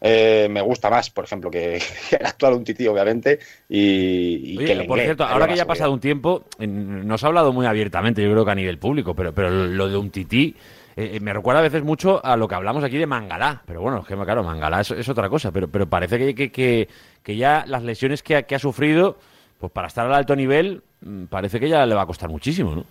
Eh, 0.00 0.48
me 0.50 0.62
gusta 0.62 0.88
más, 0.88 1.10
por 1.10 1.24
ejemplo, 1.24 1.50
que, 1.50 1.76
el 2.18 2.26
actual 2.26 2.54
un 2.54 2.64
tití, 2.64 2.86
obviamente, 2.86 3.38
y, 3.68 4.56
que 4.58 4.72
el 4.72 4.86
Por 4.86 5.00
cierto, 5.00 5.24
ahora 5.24 5.46
que 5.46 5.56
ya 5.56 5.64
ha 5.64 5.66
pasado 5.66 5.92
un 5.92 6.00
tiempo, 6.00 6.44
nos 6.58 7.22
ha 7.22 7.26
hablado 7.26 7.52
muy 7.52 7.66
abiertamente, 7.66 8.22
yo 8.22 8.30
creo 8.30 8.44
que 8.44 8.50
a 8.50 8.54
nivel 8.54 8.78
público, 8.78 9.14
pero, 9.14 9.34
pero 9.34 9.50
lo 9.50 9.88
de 9.88 9.96
un 9.96 10.10
tití 10.10 10.56
eh, 10.96 11.12
eh, 11.14 11.20
me 11.20 11.32
recuerda 11.32 11.60
a 11.60 11.62
veces 11.62 11.82
mucho 11.82 12.24
a 12.24 12.36
lo 12.36 12.48
que 12.48 12.54
hablamos 12.54 12.82
aquí 12.82 12.98
de 12.98 13.06
Mangalá, 13.06 13.62
pero 13.64 13.80
bueno, 13.80 14.00
es 14.00 14.06
que 14.06 14.16
claro, 14.16 14.42
Mangalá 14.42 14.80
es, 14.80 15.08
otra 15.08 15.28
cosa, 15.28 15.52
pero, 15.52 15.68
pero 15.68 15.88
parece 15.88 16.18
que, 16.18 16.34
que, 16.34 16.50
que, 16.50 16.88
ya 17.26 17.64
las 17.66 17.82
lesiones 17.82 18.22
que 18.22 18.36
ha, 18.36 18.58
sufrido, 18.58 19.18
pues 19.58 19.72
para 19.72 19.88
estar 19.88 20.06
al 20.06 20.14
alto 20.14 20.34
nivel, 20.36 20.82
mm, 21.00 21.24
parece 21.24 21.60
que 21.60 21.68
ya 21.68 21.86
le 21.86 21.94
va 21.94 22.02
a 22.02 22.06
costar 22.06 22.28
muchísimo, 22.28 22.74
¿no? 22.74 22.84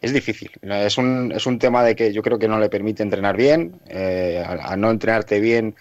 es 0.00 0.12
difícil. 0.12 0.50
Es 0.62 0.98
un, 0.98 1.32
es 1.32 1.46
un 1.46 1.58
tema 1.58 1.82
de 1.82 1.96
que 1.96 2.12
yo 2.12 2.22
creo 2.22 2.38
que 2.38 2.48
no 2.48 2.58
le 2.58 2.68
permite 2.68 3.02
entrenar 3.02 3.36
bien. 3.36 3.80
Eh, 3.88 4.44
no 4.76 4.90
entrenarte 4.90 5.40
bien, 5.40 5.74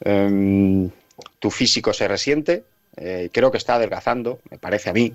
em, 0.00 0.90
tu 1.38 1.50
físico 1.50 1.92
se 1.92 2.08
resiente. 2.08 2.64
Eh, 2.96 3.28
creo 3.32 3.50
que 3.50 3.58
está 3.58 3.74
adelgazando, 3.74 4.40
me 4.50 4.58
parece 4.58 4.90
a 4.90 4.92
mí, 4.92 5.14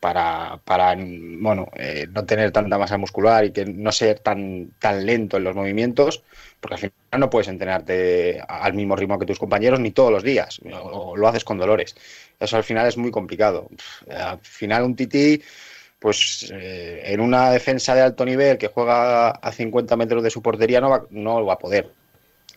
para, 0.00 0.58
para 0.64 0.96
bueno, 0.96 1.68
eh, 1.76 2.06
no 2.10 2.24
tener 2.24 2.50
tanta 2.52 2.78
masa 2.78 2.96
muscular 2.96 3.44
y 3.44 3.52
que 3.52 3.66
no 3.66 3.92
ser 3.92 4.18
tan, 4.20 4.70
tan 4.78 5.04
lento 5.04 5.36
en 5.36 5.44
los 5.44 5.54
movimientos, 5.54 6.24
porque 6.58 6.74
al 6.74 6.80
final 6.80 7.20
no 7.20 7.30
puedes 7.30 7.48
entrenarte 7.48 8.42
al 8.48 8.72
mismo 8.72 8.96
ritmo 8.96 9.18
que 9.18 9.26
tus 9.26 9.38
compañeros 9.38 9.78
ni 9.78 9.90
todos 9.90 10.10
los 10.10 10.22
días, 10.22 10.60
o, 10.72 11.16
lo 11.16 11.28
haces 11.28 11.44
con 11.44 11.58
dolores. 11.58 11.94
Eso 12.40 12.56
al 12.56 12.64
final 12.64 12.88
es 12.88 12.96
muy 12.96 13.10
complicado. 13.10 13.68
Al 14.10 14.38
final 14.40 14.84
un 14.84 14.96
tití 14.96 15.42
pues 15.98 16.50
eh, 16.50 17.02
en 17.04 17.20
una 17.20 17.50
defensa 17.50 17.94
de 17.94 18.00
alto 18.00 18.24
nivel 18.24 18.56
que 18.56 18.68
juega 18.68 19.30
a 19.30 19.52
50 19.52 19.96
metros 19.96 20.22
de 20.22 20.30
su 20.30 20.40
portería 20.40 20.80
no 20.80 20.88
va, 20.88 21.04
no 21.10 21.44
va 21.44 21.54
a 21.54 21.58
poder. 21.58 21.90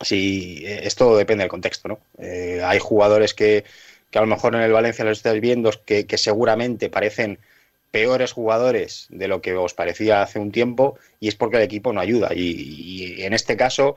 Si, 0.01 0.65
eh, 0.65 0.81
esto 0.83 1.17
depende 1.17 1.43
del 1.43 1.51
contexto, 1.51 1.89
¿no? 1.89 1.99
Hay 2.65 2.79
jugadores 2.79 3.33
que, 3.33 3.65
que, 4.13 4.19
a 4.19 4.21
lo 4.21 4.27
mejor 4.27 4.53
en 4.53 4.61
el 4.61 4.71
Valencia 4.71 5.03
los 5.03 5.17
estáis 5.17 5.41
viendo 5.41 5.71
que, 5.85 6.05
que, 6.05 6.17
seguramente 6.17 6.89
parecen 6.89 7.39
peores 7.89 8.31
jugadores 8.31 9.07
de 9.09 9.27
lo 9.27 9.41
que 9.41 9.55
os 9.55 9.73
parecía 9.73 10.21
hace 10.21 10.37
un 10.39 10.51
tiempo 10.51 10.97
y 11.19 11.27
es 11.27 11.35
porque 11.35 11.57
el 11.57 11.63
equipo 11.63 11.91
no 11.93 11.99
ayuda. 11.99 12.29
Y, 12.33 13.23
en 13.23 13.33
este 13.33 13.57
caso, 13.57 13.95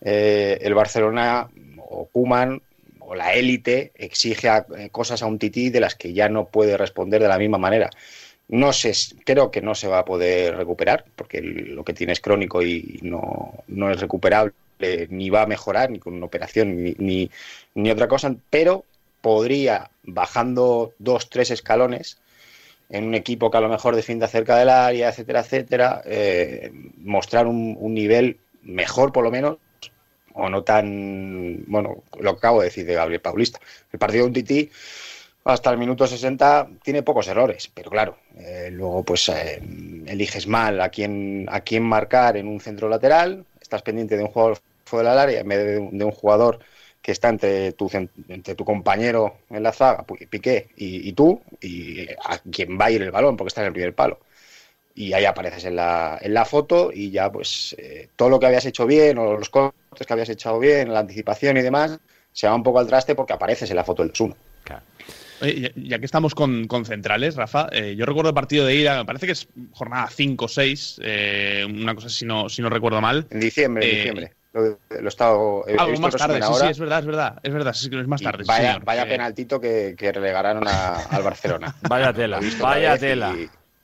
el 0.00 0.74
Barcelona 0.74 1.48
o 1.78 2.06
Kuman 2.06 2.60
o 3.00 3.14
la 3.14 3.34
élite 3.34 3.92
exige 3.94 4.48
cosas 4.92 5.22
a 5.22 5.26
un 5.26 5.38
tití 5.38 5.70
de 5.70 5.80
las 5.80 5.94
que 5.94 6.12
ya 6.12 6.28
no 6.28 6.46
puede 6.46 6.76
responder 6.76 7.22
de 7.22 7.28
la 7.28 7.38
misma 7.38 7.58
manera. 7.58 7.90
No 8.48 8.72
sé, 8.72 8.92
creo 9.24 9.52
que 9.52 9.62
no 9.62 9.76
se 9.76 9.86
va 9.86 10.00
a 10.00 10.04
poder 10.04 10.56
recuperar, 10.56 11.04
porque 11.14 11.40
lo 11.40 11.84
que 11.84 11.92
tiene 11.92 12.12
es 12.12 12.20
crónico 12.20 12.62
y 12.62 12.98
no, 13.02 13.54
no 13.68 13.90
es 13.92 14.00
recuperable, 14.00 14.54
ni 15.08 15.30
va 15.30 15.42
a 15.42 15.46
mejorar, 15.46 15.90
ni 15.90 15.98
con 15.98 16.14
una 16.14 16.26
operación, 16.26 16.82
ni, 16.98 17.30
ni, 17.74 17.90
otra 17.90 18.08
cosa, 18.08 18.34
pero 18.50 18.84
podría, 19.20 19.90
bajando 20.02 20.92
dos, 20.98 21.28
tres 21.28 21.50
escalones, 21.50 22.18
en 22.90 23.04
un 23.04 23.14
equipo 23.14 23.50
que 23.50 23.56
a 23.56 23.60
lo 23.60 23.68
mejor 23.68 23.94
defiende 23.94 24.26
cerca 24.26 24.56
del 24.56 24.68
área, 24.68 25.08
etcétera, 25.08 25.40
etcétera, 25.40 26.02
eh, 26.04 26.72
mostrar 26.98 27.46
un, 27.46 27.94
nivel 27.94 28.38
mejor 28.62 29.12
por 29.12 29.24
lo 29.24 29.30
menos, 29.30 29.58
o 30.32 30.48
no 30.48 30.62
tan, 30.62 31.64
bueno, 31.66 32.02
lo 32.18 32.32
que 32.32 32.38
acabo 32.38 32.60
de 32.60 32.66
decir 32.66 32.86
de 32.86 32.94
Gabriel 32.94 33.20
Paulista. 33.20 33.60
El 33.92 33.98
partido 33.98 34.24
de 34.24 34.28
un 34.28 34.34
Tití 34.34 34.70
hasta 35.44 35.70
el 35.70 35.78
minuto 35.78 36.06
60 36.06 36.68
tiene 36.82 37.02
pocos 37.02 37.28
errores, 37.28 37.70
pero 37.72 37.90
claro, 37.90 38.18
eh, 38.36 38.68
luego 38.72 39.04
pues 39.04 39.28
eh, 39.28 39.62
eliges 40.06 40.46
mal 40.46 40.80
a 40.80 40.90
quién, 40.90 41.46
a 41.50 41.60
quién 41.60 41.82
marcar 41.84 42.36
en 42.36 42.48
un 42.48 42.60
centro 42.60 42.88
lateral, 42.88 43.44
estás 43.60 43.82
pendiente 43.82 44.16
de 44.16 44.24
un 44.24 44.30
jugador 44.30 44.58
fuera 44.84 45.10
del 45.10 45.18
área 45.18 45.40
en 45.40 45.48
vez 45.48 45.90
de 45.92 46.04
un 46.04 46.10
jugador 46.10 46.58
que 47.02 47.12
está 47.12 47.28
entre 47.28 47.72
tu, 47.72 47.90
entre 48.28 48.54
tu 48.54 48.64
compañero 48.64 49.38
en 49.48 49.62
la 49.62 49.72
zaga, 49.72 50.04
Piqué, 50.04 50.68
y, 50.76 51.08
y, 51.08 51.12
tú, 51.12 51.40
y 51.60 52.06
a 52.10 52.38
quien 52.50 52.78
va 52.78 52.86
a 52.86 52.90
ir 52.90 53.02
el 53.02 53.10
balón, 53.10 53.36
porque 53.36 53.48
está 53.48 53.62
en 53.62 53.68
el 53.68 53.72
primer 53.72 53.94
palo. 53.94 54.20
Y 54.94 55.12
ahí 55.12 55.24
apareces 55.24 55.64
en 55.64 55.76
la, 55.76 56.18
en 56.20 56.34
la 56.34 56.44
foto 56.44 56.90
y 56.92 57.10
ya 57.10 57.30
pues 57.30 57.74
eh, 57.78 58.08
todo 58.16 58.28
lo 58.28 58.38
que 58.38 58.46
habías 58.46 58.66
hecho 58.66 58.86
bien 58.86 59.18
o 59.18 59.36
los 59.36 59.48
cortes 59.48 60.06
que 60.06 60.12
habías 60.12 60.28
echado 60.28 60.58
bien, 60.58 60.92
la 60.92 61.00
anticipación 61.00 61.56
y 61.56 61.62
demás, 61.62 61.98
se 62.32 62.46
va 62.46 62.54
un 62.54 62.62
poco 62.62 62.80
al 62.80 62.86
traste 62.86 63.14
porque 63.14 63.32
apareces 63.32 63.70
en 63.70 63.76
la 63.76 63.84
foto 63.84 64.02
del 64.02 64.12
2-1. 64.12 64.34
Claro. 64.64 64.82
Oye, 65.40 65.72
ya 65.74 65.98
que 65.98 66.04
estamos 66.04 66.34
con, 66.34 66.66
con 66.66 66.84
centrales, 66.84 67.34
Rafa, 67.34 67.68
eh, 67.72 67.94
yo 67.96 68.04
recuerdo 68.04 68.28
el 68.28 68.34
partido 68.34 68.66
de 68.66 68.74
ida, 68.74 68.98
me 68.98 69.06
parece 69.06 69.24
que 69.24 69.32
es 69.32 69.48
jornada 69.72 70.08
5 70.10 70.44
o 70.44 70.48
6, 70.48 71.00
eh, 71.02 71.66
una 71.66 71.94
cosa 71.94 72.10
si 72.10 72.26
no, 72.26 72.50
si 72.50 72.60
no 72.60 72.68
recuerdo 72.68 73.00
mal. 73.00 73.26
En 73.30 73.40
diciembre, 73.40 73.88
en 73.88 73.96
diciembre. 73.96 74.32
Lo, 74.52 74.62
lo 74.62 74.76
he 75.04 75.08
estado. 75.08 75.64
He, 75.68 75.76
Algo 75.76 76.00
más 76.00 76.16
tarde, 76.16 76.42
sí, 76.42 76.52
sí, 76.60 76.66
es 76.66 76.78
verdad, 76.78 76.98
es 77.00 77.06
verdad. 77.06 77.40
Es 77.42 77.52
verdad, 77.52 77.72
sí, 77.72 77.90
es 77.92 78.06
más 78.08 78.20
tarde. 78.20 78.44
Vaya, 78.46 78.78
vaya 78.78 79.06
penaltito 79.06 79.60
que, 79.60 79.94
que 79.96 80.10
relegaron 80.10 80.66
al 80.66 81.22
Barcelona. 81.22 81.74
vaya 81.88 82.12
tela, 82.12 82.40
vaya 82.60 82.98
tela. 82.98 83.34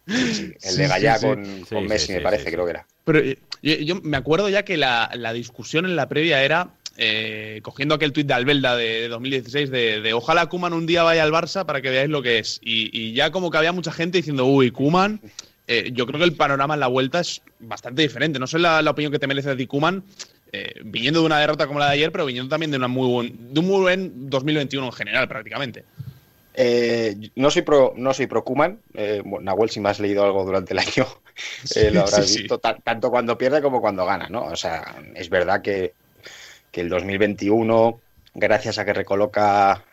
Y, 0.06 0.34
sí, 0.34 0.54
el 0.62 0.76
de 0.76 0.88
Gallá 0.88 1.20
con, 1.20 1.64
con 1.68 1.86
Messi, 1.86 2.14
me 2.14 2.20
parece, 2.20 2.50
creo 2.50 2.64
que 2.64 2.70
era. 2.70 2.86
Pero 3.04 3.22
yo, 3.62 3.74
yo, 3.74 4.00
me 4.02 4.16
acuerdo 4.16 4.48
ya 4.48 4.64
que 4.64 4.76
la, 4.76 5.10
la 5.14 5.32
discusión 5.32 5.84
en 5.84 5.94
la 5.94 6.08
previa 6.08 6.42
era 6.42 6.70
eh, 6.96 7.60
cogiendo 7.62 7.94
aquel 7.94 8.12
tuit 8.12 8.26
de 8.26 8.34
Albelda 8.34 8.74
de, 8.74 9.02
de 9.02 9.08
2016 9.08 9.70
de, 9.70 10.00
de, 10.00 10.12
ojalá 10.14 10.46
Kuman 10.46 10.72
un 10.72 10.86
día 10.86 11.02
vaya 11.02 11.22
al 11.22 11.32
Barça 11.32 11.66
para 11.66 11.82
que 11.82 11.90
veáis 11.90 12.08
lo 12.08 12.22
que 12.22 12.38
es. 12.38 12.60
Y, 12.62 12.90
y 12.98 13.12
ya 13.12 13.30
como 13.30 13.50
que 13.50 13.58
había 13.58 13.72
mucha 13.72 13.92
gente 13.92 14.18
diciendo, 14.18 14.46
uy, 14.46 14.70
Kuman, 14.70 15.20
eh, 15.66 15.90
yo 15.92 16.06
creo 16.06 16.18
que 16.18 16.24
el 16.24 16.34
panorama 16.36 16.74
en 16.74 16.80
la 16.80 16.86
vuelta 16.86 17.20
es 17.20 17.42
bastante 17.60 18.02
diferente. 18.02 18.38
No 18.38 18.46
sé 18.46 18.58
la, 18.58 18.80
la 18.82 18.92
opinión 18.92 19.12
que 19.12 19.18
te 19.18 19.26
merece 19.26 19.50
de 19.50 19.56
ti, 19.56 19.66
Kuman, 19.66 20.04
eh, 20.52 20.80
viniendo 20.84 21.20
de 21.20 21.26
una 21.26 21.38
derrota 21.38 21.66
como 21.66 21.78
la 21.78 21.86
de 21.86 21.92
ayer, 21.92 22.12
pero 22.12 22.26
viniendo 22.26 22.48
también 22.48 22.70
de, 22.70 22.76
una 22.76 22.88
muy 22.88 23.08
buen, 23.08 23.54
de 23.54 23.60
un 23.60 23.66
muy 23.66 23.80
buen 23.80 24.30
2021 24.30 24.86
en 24.86 24.92
general, 24.92 25.28
prácticamente. 25.28 25.84
Eh, 26.54 27.30
no 27.34 27.50
soy 27.50 27.62
pro, 27.62 27.92
no 27.96 28.14
soy 28.14 28.26
pro 28.26 28.44
Kuman. 28.44 28.78
Eh, 28.94 29.22
Nahuel, 29.24 29.70
si 29.70 29.80
me 29.80 29.90
has 29.90 30.00
leído 30.00 30.24
algo 30.24 30.44
durante 30.44 30.72
el 30.72 30.78
año, 30.78 31.06
lo 31.92 32.00
habrás 32.00 32.26
sí, 32.26 32.38
visto, 32.38 32.60
sí. 32.62 32.74
tanto 32.82 33.10
cuando 33.10 33.36
pierde 33.36 33.60
como 33.60 33.80
cuando 33.80 34.06
gana, 34.06 34.28
¿no? 34.28 34.44
O 34.44 34.56
sea, 34.56 34.96
es 35.14 35.28
verdad 35.28 35.60
que, 35.60 35.92
que 36.70 36.80
el 36.80 36.88
2021, 36.88 38.00
gracias 38.34 38.78
a 38.78 38.84
que 38.84 38.94
recoloca 38.94 39.84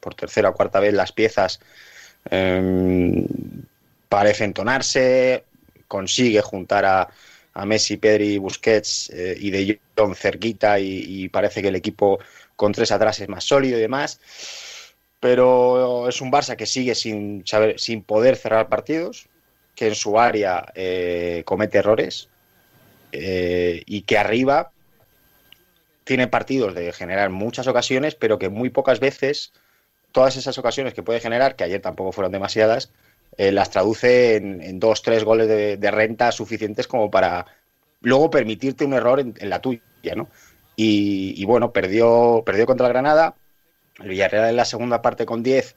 por 0.00 0.14
tercera 0.14 0.50
o 0.50 0.54
cuarta 0.54 0.80
vez 0.80 0.92
las 0.92 1.12
piezas, 1.12 1.60
eh, 2.30 3.26
parece 4.08 4.44
entonarse, 4.44 5.44
consigue 5.88 6.40
juntar 6.40 6.84
a, 6.84 7.08
a 7.54 7.64
Messi, 7.66 7.96
Pedri, 7.96 8.38
Busquets 8.38 9.10
eh, 9.10 9.36
y 9.38 9.50
De 9.50 9.80
Jong 9.96 10.14
cerquita 10.14 10.78
y, 10.80 11.28
parece 11.28 11.62
que 11.62 11.68
el 11.68 11.76
equipo 11.76 12.18
con 12.56 12.72
tres 12.72 12.92
atrás 12.92 13.20
es 13.20 13.28
más 13.28 13.44
sólido 13.44 13.78
y 13.78 13.80
demás. 13.80 14.20
Pero 15.20 16.08
es 16.08 16.20
un 16.20 16.30
Barça 16.30 16.56
que 16.56 16.66
sigue 16.66 16.94
sin, 16.94 17.46
saber, 17.46 17.80
sin 17.80 18.02
poder 18.02 18.36
cerrar 18.36 18.68
partidos, 18.68 19.26
que 19.74 19.88
en 19.88 19.94
su 19.94 20.18
área 20.18 20.72
eh, 20.74 21.42
comete 21.46 21.78
errores 21.78 22.28
eh, 23.12 23.82
y 23.86 24.02
que 24.02 24.18
arriba 24.18 24.72
tiene 26.04 26.28
partidos 26.28 26.74
de 26.74 26.92
generar 26.92 27.30
muchas 27.30 27.66
ocasiones, 27.66 28.14
pero 28.14 28.38
que 28.38 28.50
muy 28.50 28.68
pocas 28.68 29.00
veces 29.00 29.52
todas 30.12 30.36
esas 30.36 30.58
ocasiones 30.58 30.92
que 30.92 31.02
puede 31.02 31.20
generar, 31.20 31.56
que 31.56 31.64
ayer 31.64 31.80
tampoco 31.80 32.12
fueron 32.12 32.32
demasiadas, 32.32 32.92
eh, 33.36 33.52
las 33.52 33.70
traduce 33.70 34.36
en, 34.36 34.78
dos, 34.78 35.02
tres 35.02 35.24
goles 35.24 35.48
de, 35.48 35.90
renta 35.90 36.30
suficientes 36.32 36.86
como 36.86 37.10
para 37.10 37.46
luego 38.00 38.30
permitirte 38.30 38.84
un 38.84 38.94
error 38.94 39.20
en, 39.20 39.50
la 39.50 39.60
tuya, 39.60 39.82
¿no? 40.14 40.28
Y, 40.76 41.34
y, 41.36 41.44
bueno, 41.44 41.72
perdió, 41.72 42.42
perdió 42.44 42.66
contra 42.66 42.86
el 42.86 42.92
Granada. 42.92 43.34
El 44.00 44.08
Villarreal 44.08 44.50
en 44.50 44.56
la 44.56 44.64
segunda 44.64 45.00
parte 45.02 45.24
con 45.24 45.42
10 45.42 45.76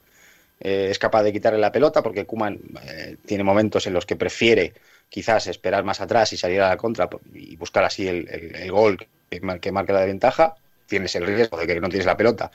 eh, 0.60 0.88
es 0.90 0.98
capaz 0.98 1.22
de 1.22 1.32
quitarle 1.32 1.58
la 1.58 1.70
pelota 1.70 2.02
porque 2.02 2.26
Kuman 2.26 2.58
eh, 2.82 3.16
tiene 3.24 3.44
momentos 3.44 3.86
en 3.86 3.94
los 3.94 4.06
que 4.06 4.16
prefiere 4.16 4.74
quizás 5.08 5.46
esperar 5.46 5.84
más 5.84 6.00
atrás 6.00 6.32
y 6.32 6.36
salir 6.36 6.60
a 6.60 6.68
la 6.68 6.76
contra 6.76 7.08
y 7.32 7.56
buscar 7.56 7.84
así 7.84 8.08
el, 8.08 8.28
el, 8.28 8.72
gol 8.72 8.98
que, 9.30 9.40
que 9.60 9.72
marque 9.72 9.92
la 9.92 10.04
ventaja. 10.04 10.56
Tienes 10.86 11.14
el 11.14 11.26
riesgo 11.26 11.56
de 11.56 11.66
que 11.66 11.80
no 11.80 11.88
tienes 11.88 12.06
la 12.06 12.16
pelota 12.16 12.50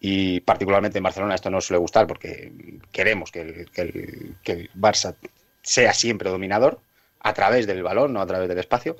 y 0.00 0.40
particularmente 0.40 0.98
en 0.98 1.04
Barcelona 1.04 1.34
esto 1.34 1.50
no 1.50 1.60
suele 1.60 1.78
gustar 1.78 2.06
porque 2.06 2.52
queremos 2.90 3.30
que 3.30 3.40
el, 3.42 3.70
que 3.70 3.80
el, 3.82 4.36
que 4.42 4.52
el 4.52 4.70
Barça 4.72 5.14
sea 5.62 5.92
siempre 5.92 6.30
dominador 6.30 6.80
a 7.20 7.34
través 7.34 7.66
del 7.66 7.82
balón, 7.82 8.14
no 8.14 8.22
a 8.22 8.26
través 8.26 8.48
del 8.48 8.58
espacio. 8.58 8.96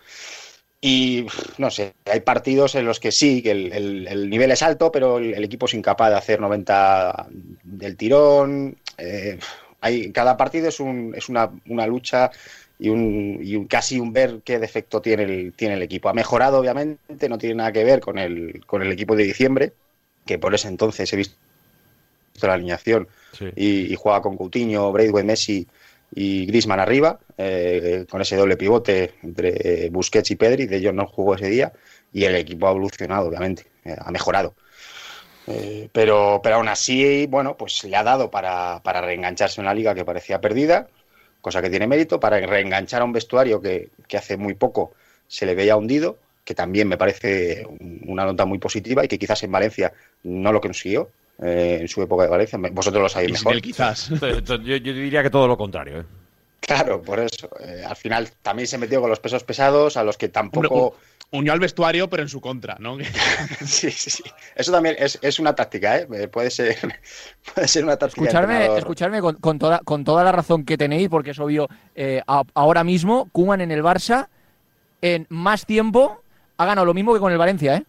Y 0.83 1.27
no 1.59 1.71
sé, 1.71 1.95
hay 2.07 2.21
partidos 2.21 2.75
en 2.75 2.87
los 2.87 3.01
que 3.01 3.13
sí, 3.13 3.43
que 3.43 3.51
el, 3.51 3.73
el, 3.73 4.09
el 4.09 4.31
nivel 4.31 4.51
es 4.51 4.63
alto, 4.63 4.91
pero 4.91 5.19
el, 5.19 5.35
el, 5.35 5.45
equipo 5.45 5.67
es 5.67 5.75
incapaz 5.75 6.11
de 6.11 6.17
hacer 6.17 6.41
90 6.41 7.29
del 7.63 7.97
tirón. 7.97 8.77
Eh, 8.97 9.39
hay, 9.81 10.13
cada 10.13 10.37
partido 10.37 10.69
es, 10.69 10.81
un, 10.81 11.15
es 11.15 11.29
una, 11.29 11.51
una 11.69 11.87
lucha 11.87 12.31
y, 12.79 12.89
un, 12.89 13.41
y 13.43 13.57
un, 13.57 13.67
casi 13.67 13.99
un 14.01 14.13
ver 14.13 14.41
qué 14.43 14.59
defecto 14.59 15.03
tiene 15.03 15.25
el, 15.25 15.53
tiene 15.55 15.75
el 15.75 15.83
equipo. 15.83 16.09
Ha 16.09 16.15
mejorado, 16.15 16.59
obviamente, 16.59 17.29
no 17.29 17.39
tiene 17.39 17.57
nada 17.57 17.73
que 17.73 17.85
ver 17.85 18.01
con 18.01 18.19
el, 18.19 18.65
con 18.67 18.83
el 18.83 18.93
equipo 18.93 19.17
de 19.17 19.25
diciembre, 19.25 19.73
que 20.31 20.39
por 20.39 20.55
ese 20.55 20.69
entonces 20.69 21.13
he 21.13 21.17
visto 21.17 21.35
la 22.43 22.53
alineación 22.53 23.09
sí. 23.37 23.47
y, 23.57 23.93
y, 23.93 23.97
juega 23.97 24.23
con 24.23 24.37
Coutinho, 24.37 24.93
Braithwaite, 24.93 25.27
Messi 25.27 25.67
y 26.15 26.47
Griezmann 26.47 26.79
arriba, 26.79 27.19
eh, 27.37 28.07
con 28.09 28.23
ese 28.23 28.37
doble 28.37 28.57
pivote 28.57 29.15
entre 29.25 29.91
Busquets 29.91 30.31
y 30.31 30.37
Pedri, 30.37 30.67
de 30.67 30.77
ellos 30.77 30.95
no 30.95 31.09
jugó 31.09 31.35
ese 31.35 31.49
día, 31.49 31.73
y 32.13 32.23
el 32.23 32.37
equipo 32.37 32.69
ha 32.69 32.71
evolucionado, 32.71 33.27
obviamente, 33.27 33.67
eh, 33.85 33.97
ha 33.99 34.13
mejorado. 34.13 34.55
Eh, 35.49 35.89
pero, 35.93 36.41
pero 36.45 36.57
aún 36.57 36.69
así, 36.69 37.27
bueno, 37.27 37.57
pues 37.57 37.83
le 37.83 37.97
ha 37.97 38.05
dado 38.05 38.31
para, 38.31 38.81
para 38.85 39.01
reengancharse 39.01 39.61
en 39.61 39.67
una 39.67 39.75
liga 39.75 39.97
que 39.97 40.05
parecía 40.05 40.41
perdida, 40.41 40.87
cosa 41.41 41.61
que 41.61 41.71
tiene 41.71 41.89
mérito, 41.89 42.21
para 42.21 42.39
reenganchar 42.39 43.03
a 43.03 43.05
un 43.05 43.13
vestuario 43.13 43.61
que, 43.61 43.89
que 44.07 44.17
hace 44.17 44.37
muy 44.37 44.55
poco 44.55 44.93
se 45.27 45.45
le 45.45 45.57
veía 45.57 45.77
hundido, 45.77 46.19
que 46.45 46.55
también 46.55 46.89
me 46.89 46.97
parece 46.97 47.67
una 48.07 48.25
nota 48.25 48.45
muy 48.45 48.59
positiva 48.59 49.05
y 49.05 49.09
que 49.09 49.19
quizás 49.19 49.43
en 49.43 49.53
Valencia 49.53 49.93
no 50.25 50.53
lo 50.53 50.61
consiguió, 50.61 51.11
eh, 51.43 51.79
en 51.81 51.89
su 51.89 52.03
época 52.03 52.25
de 52.25 52.31
Valencia. 52.31 52.59
Vosotros 52.73 53.03
lo 53.03 53.09
sabéis 53.09 53.33
mejor. 53.33 53.55
Él, 53.55 53.63
quizás. 53.63 54.11
yo, 54.21 54.57
yo, 54.57 54.79
diría 54.79 55.23
que 55.23 55.31
todo 55.31 55.49
lo 55.49 55.57
contrario. 55.57 56.01
¿eh? 56.01 56.05
Claro, 56.61 57.03
por 57.03 57.19
eso. 57.19 57.49
Eh, 57.61 57.83
al 57.87 57.97
final 57.97 58.29
también 58.43 58.67
se 58.67 58.79
metió 58.79 59.01
con 59.01 59.11
los 59.11 59.21
pesos 59.21 59.43
pesados, 59.45 59.97
a 59.97 60.05
los 60.05 60.17
que 60.17 60.29
tampoco. 60.29 60.97
Unió 61.33 61.53
al 61.53 61.61
vestuario, 61.61 62.11
pero 62.11 62.25
en 62.25 62.29
su 62.29 62.41
contra, 62.41 62.77
¿no? 62.81 62.99
sí, 63.65 63.91
sí, 63.91 64.11
sí. 64.11 64.25
Eso 64.57 64.73
también 64.73 64.97
es, 64.99 65.17
es 65.23 65.39
una 65.39 65.55
táctica, 65.55 65.99
¿eh? 65.99 66.29
Puede 66.29 66.51
ser, 66.51 66.77
puede 67.55 67.69
ser 67.69 67.85
una 67.85 67.97
táctica. 67.97 68.23
Escucharme, 68.23 68.77
escucharme 68.77 69.21
con, 69.21 69.37
con, 69.37 69.59
toda, 69.59 69.79
con 69.79 70.05
toda 70.05 70.25
la 70.25 70.33
razón 70.33 70.65
que 70.65 70.77
tenéis, 70.77 71.09
porque 71.09 71.31
es 71.31 71.39
obvio, 71.39 71.69
eh, 71.95 72.21
a, 72.27 72.43
ahora 72.55 72.83
mismo, 72.83 73.29
Kuman 73.31 73.61
en 73.61 73.71
el 73.71 73.83
Barça, 73.83 74.27
en 75.03 75.27
más 75.29 75.67
tiempo, 75.67 76.21
ha 76.61 76.67
ganado 76.67 76.85
lo 76.85 76.93
mismo 76.93 77.15
que 77.15 77.21
con 77.21 77.33
el 77.33 77.39
Valencia, 77.39 77.77
¿eh? 77.77 77.85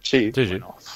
Sí, 0.00 0.30
sí, 0.34 0.46
sí. 0.46 0.58
Bueno, 0.58 0.76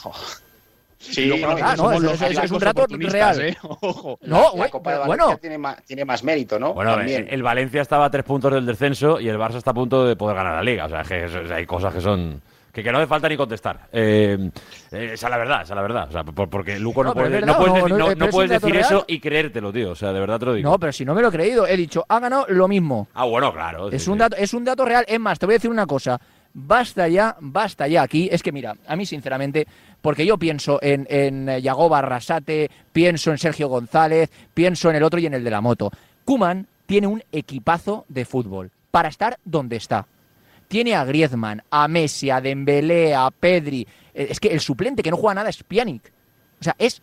Sí, 0.99 1.28
no, 1.28 1.49
ah, 1.62 1.75
no, 1.76 1.92
es, 1.92 2.20
es, 2.20 2.38
es, 2.38 2.50
un 2.50 2.59
dato 2.59 2.87
real. 2.90 3.40
¿eh? 3.40 3.56
Ojo. 3.62 4.18
No, 4.23 4.52
la 4.54 4.68
Copa 4.68 4.92
de 4.99 5.06
bueno. 5.06 5.38
Tiene 5.38 5.56
más, 5.56 5.82
tiene 5.85 6.04
más, 6.04 6.23
mérito, 6.23 6.59
¿no? 6.59 6.75
Bueno, 6.75 6.94
También. 6.94 7.26
el 7.30 7.42
Valencia 7.42 7.80
estaba 7.80 8.04
a 8.04 8.11
tres 8.11 8.23
puntos 8.23 8.52
del 8.52 8.66
descenso 8.66 9.18
y 9.18 9.28
el 9.28 9.38
Barça 9.38 9.56
está 9.56 9.70
a 9.70 9.75
punto 9.75 10.04
de 10.04 10.14
poder 10.14 10.37
ganar 10.37 10.56
la 10.56 10.62
liga. 10.62 10.85
O 10.85 10.88
sea, 10.90 11.02
que 11.02 11.26
hay 11.54 11.64
cosas 11.64 11.94
que 11.94 12.02
son. 12.02 12.42
Que, 12.72 12.82
que 12.82 12.92
no 12.92 12.98
hace 12.98 13.06
falta 13.06 13.28
ni 13.28 13.36
contestar. 13.36 13.88
Eh, 13.92 14.50
esa 14.90 15.26
es 15.26 15.30
la 15.30 15.38
verdad, 15.38 15.62
esa 15.62 15.72
es 15.72 15.76
la 15.76 15.82
verdad. 15.82 16.08
O 16.08 16.12
sea, 16.12 16.24
porque 16.24 16.78
Luco 16.78 17.02
no, 17.02 17.10
no 17.10 17.14
puede, 17.14 17.40
no 17.40 17.58
puedes, 17.58 17.88
no, 18.28 18.46
decir 18.46 18.72
real. 18.72 18.84
eso 18.84 19.04
y 19.08 19.18
creértelo, 19.18 19.72
tío. 19.72 19.90
O 19.90 19.94
sea, 19.94 20.12
de 20.12 20.20
verdad 20.20 20.38
te 20.38 20.46
lo 20.46 20.54
digo. 20.54 20.70
No, 20.70 20.78
pero 20.78 20.92
si 20.92 21.04
no 21.04 21.14
me 21.14 21.22
lo 21.22 21.28
he 21.28 21.32
creído, 21.32 21.66
he 21.66 21.76
dicho, 21.76 22.04
ha 22.08 22.20
ganado 22.20 22.46
lo 22.48 22.68
mismo. 22.68 23.08
Ah, 23.14 23.24
bueno, 23.24 23.52
claro. 23.52 23.90
Es, 23.90 24.04
sí, 24.04 24.10
un, 24.10 24.18
dato, 24.18 24.36
es 24.36 24.54
un 24.54 24.64
dato 24.64 24.84
real. 24.84 25.04
Es 25.08 25.18
más, 25.18 25.38
te 25.38 25.46
voy 25.46 25.54
a 25.54 25.56
decir 25.56 25.70
una 25.70 25.86
cosa 25.86 26.20
basta 26.52 27.08
ya, 27.08 27.36
basta 27.40 27.88
ya 27.88 28.02
aquí. 28.02 28.28
Es 28.30 28.42
que 28.42 28.52
mira, 28.52 28.74
a 28.86 28.96
mí 28.96 29.06
sinceramente, 29.06 29.66
porque 30.00 30.26
yo 30.26 30.38
pienso 30.38 30.78
en, 30.82 31.06
en 31.10 31.60
Yagoba 31.60 31.98
Arrasate, 31.98 32.70
pienso 32.92 33.30
en 33.30 33.38
Sergio 33.38 33.68
González, 33.68 34.30
pienso 34.54 34.90
en 34.90 34.96
el 34.96 35.02
otro 35.02 35.20
y 35.20 35.26
en 35.26 35.34
el 35.34 35.44
de 35.44 35.50
la 35.50 35.60
moto. 35.60 35.90
Kuman 36.24 36.66
tiene 36.86 37.06
un 37.06 37.22
equipazo 37.32 38.04
de 38.08 38.24
fútbol 38.24 38.70
para 38.90 39.08
estar 39.08 39.38
donde 39.44 39.76
está. 39.76 40.06
Tiene 40.70 40.94
a 40.94 41.04
Griezmann, 41.04 41.64
a 41.68 41.88
Messi, 41.88 42.30
a 42.30 42.40
Dembélé, 42.40 43.12
a 43.12 43.28
Pedri. 43.32 43.84
Es 44.14 44.38
que 44.38 44.52
el 44.52 44.60
suplente 44.60 45.02
que 45.02 45.10
no 45.10 45.16
juega 45.16 45.34
nada 45.34 45.50
es 45.50 45.64
Pjanic. 45.64 46.12
O 46.60 46.62
sea, 46.62 46.76
es... 46.78 47.02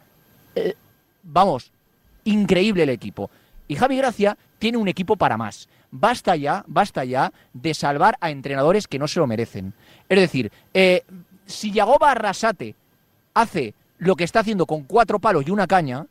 Eh, 0.55 0.73
vamos, 1.21 1.73
increíble 2.23 2.83
el 2.83 2.89
equipo. 2.91 3.29
Y 3.67 3.75
Javi 3.75 3.97
Gracia 3.97 4.37
tiene 4.57 4.77
un 4.77 4.87
equipo 4.87 5.17
para 5.17 5.35
más. 5.35 5.67
Basta 5.91 6.37
ya, 6.37 6.63
basta 6.65 7.03
ya 7.03 7.33
de 7.51 7.73
salvar 7.73 8.15
a 8.21 8.29
entrenadores 8.29 8.87
que 8.87 8.99
no 8.99 9.07
se 9.09 9.19
lo 9.19 9.27
merecen. 9.27 9.73
Es 10.07 10.17
decir, 10.17 10.49
eh, 10.73 11.03
si 11.45 11.73
Yagoba 11.73 12.11
Arrasate 12.11 12.73
hace 13.33 13.73
lo 13.97 14.15
que 14.15 14.23
está 14.23 14.39
haciendo 14.39 14.65
con 14.65 14.83
cuatro 14.83 15.19
palos 15.19 15.45
y 15.45 15.51
una 15.51 15.67
caña, 15.67 16.05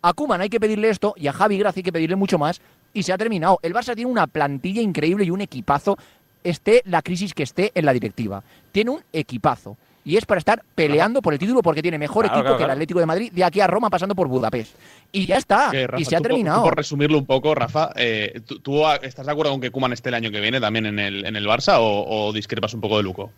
a 0.00 0.14
Kuman 0.14 0.40
hay 0.40 0.48
que 0.48 0.60
pedirle 0.60 0.88
esto 0.88 1.12
y 1.18 1.26
a 1.26 1.34
Javi 1.34 1.58
Gracia 1.58 1.80
hay 1.80 1.84
que 1.84 1.92
pedirle 1.92 2.16
mucho 2.16 2.38
más 2.38 2.62
y 2.94 3.02
se 3.02 3.12
ha 3.12 3.18
terminado. 3.18 3.58
El 3.60 3.74
Barça 3.74 3.94
tiene 3.94 4.10
una 4.10 4.26
plantilla 4.26 4.80
increíble 4.80 5.24
y 5.24 5.30
un 5.30 5.42
equipazo, 5.42 5.98
esté 6.44 6.82
la 6.86 7.02
crisis 7.02 7.34
que 7.34 7.42
esté 7.42 7.72
en 7.74 7.84
la 7.84 7.92
directiva. 7.92 8.42
Tiene 8.72 8.90
un 8.90 9.00
equipazo. 9.12 9.76
Y 10.04 10.16
es 10.16 10.26
para 10.26 10.40
estar 10.40 10.64
peleando 10.74 11.22
por 11.22 11.32
el 11.32 11.38
título 11.38 11.62
porque 11.62 11.80
tiene 11.80 11.96
mejor 11.96 12.24
Claro, 12.24 12.40
equipo 12.40 12.44
claro, 12.48 12.58
que 12.58 12.64
el. 12.64 12.70
Atlético 12.70 12.98
de 12.98 13.06
Madrid 13.06 13.32
de 13.32 13.44
aquí 13.44 13.60
a 13.60 13.68
Roma 13.68 13.88
pasando 13.88 14.16
por 14.16 14.26
Budapest. 14.26 14.74
Y 15.12 15.26
ya 15.26 15.36
está. 15.36 15.68
Que, 15.70 15.86
Rafa, 15.86 16.02
y 16.02 16.04
se 16.04 16.16
ha 16.16 16.18
tú 16.18 16.24
terminado. 16.24 16.58
tú 16.62 16.64
por 16.64 16.76
resumirlo 16.76 17.18
un 17.18 17.26
poco, 17.26 17.54
Rafa, 17.54 17.92
eh, 17.94 18.40
¿tú, 18.62 18.84
estás 19.02 19.26
de 19.26 19.32
acuerdo 19.32 19.52
con 19.52 19.60
que 19.60 19.70
Kuman 19.70 19.92
esté 19.92 20.08
el 20.08 20.16
año 20.16 20.32
que 20.32 20.40
viene 20.40 20.60
también 20.60 20.86
en 20.86 20.98
el, 20.98 21.24
en 21.24 21.36
el 21.36 21.46
Barça 21.46 21.76
o, 21.78 22.04
o 22.26 22.32
discrepas 22.32 22.74
un 22.74 22.80
poco 22.80 22.96
de 22.96 23.04
Luco? 23.04 23.30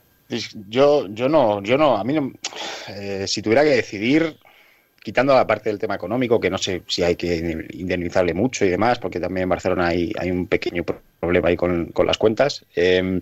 Yo, 0.68 1.06
yo 1.08 1.28
no, 1.28 1.62
yo 1.62 1.76
no, 1.76 1.96
a 1.98 2.04
mí 2.04 2.14
no. 2.14 2.32
eh, 2.88 3.26
si 3.28 3.42
tuviera 3.42 3.62
que 3.62 3.70
decidir, 3.70 4.38
quitando 5.04 5.34
la 5.34 5.46
parte 5.46 5.70
del 5.70 5.78
tema 5.78 5.96
económico, 5.96 6.40
que 6.40 6.50
no 6.50 6.58
sé 6.58 6.82
si 6.88 7.04
hay 7.04 7.16
que 7.16 7.36
indemnizarle 7.74 8.34
mucho 8.34 8.64
y 8.66 8.70
demás, 8.70 8.98
porque 8.98 9.20
también 9.20 9.44
en 9.44 9.50
Barcelona 9.50 9.88
hay, 9.88 10.12
hay 10.18 10.32
un 10.32 10.48
pequeño 10.48 10.84
pro- 10.84 11.02
problema 11.20 11.50
ahí 11.50 11.56
con, 11.56 11.92
las 12.06 12.18
cuentas. 12.18 12.66
eh, 12.76 13.20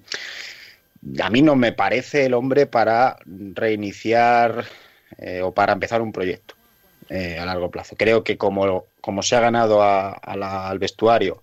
a 1.23 1.31
mí 1.31 1.43
no 1.43 1.57
me 1.57 1.73
parece 1.73 2.27
el 2.27 2.35
hombre 2.35 2.67
para 2.67 3.17
reiniciar 3.27 4.65
eh, 5.19 5.43
o 5.43 5.53
para 5.53 5.73
empezar 5.73 6.01
un 6.03 6.13
proyecto 6.13 6.55
eh, 7.09 7.39
a 7.39 7.47
largo 7.47 7.71
plazo. 7.71 7.97
Creo 7.97 8.25
que 8.25 8.39
como, 8.39 8.87
como 9.01 9.23
se 9.23 9.37
ha 9.37 9.41
ganado 9.41 9.83
a- 9.83 10.13
al 10.13 10.79
vestuario, 10.79 11.43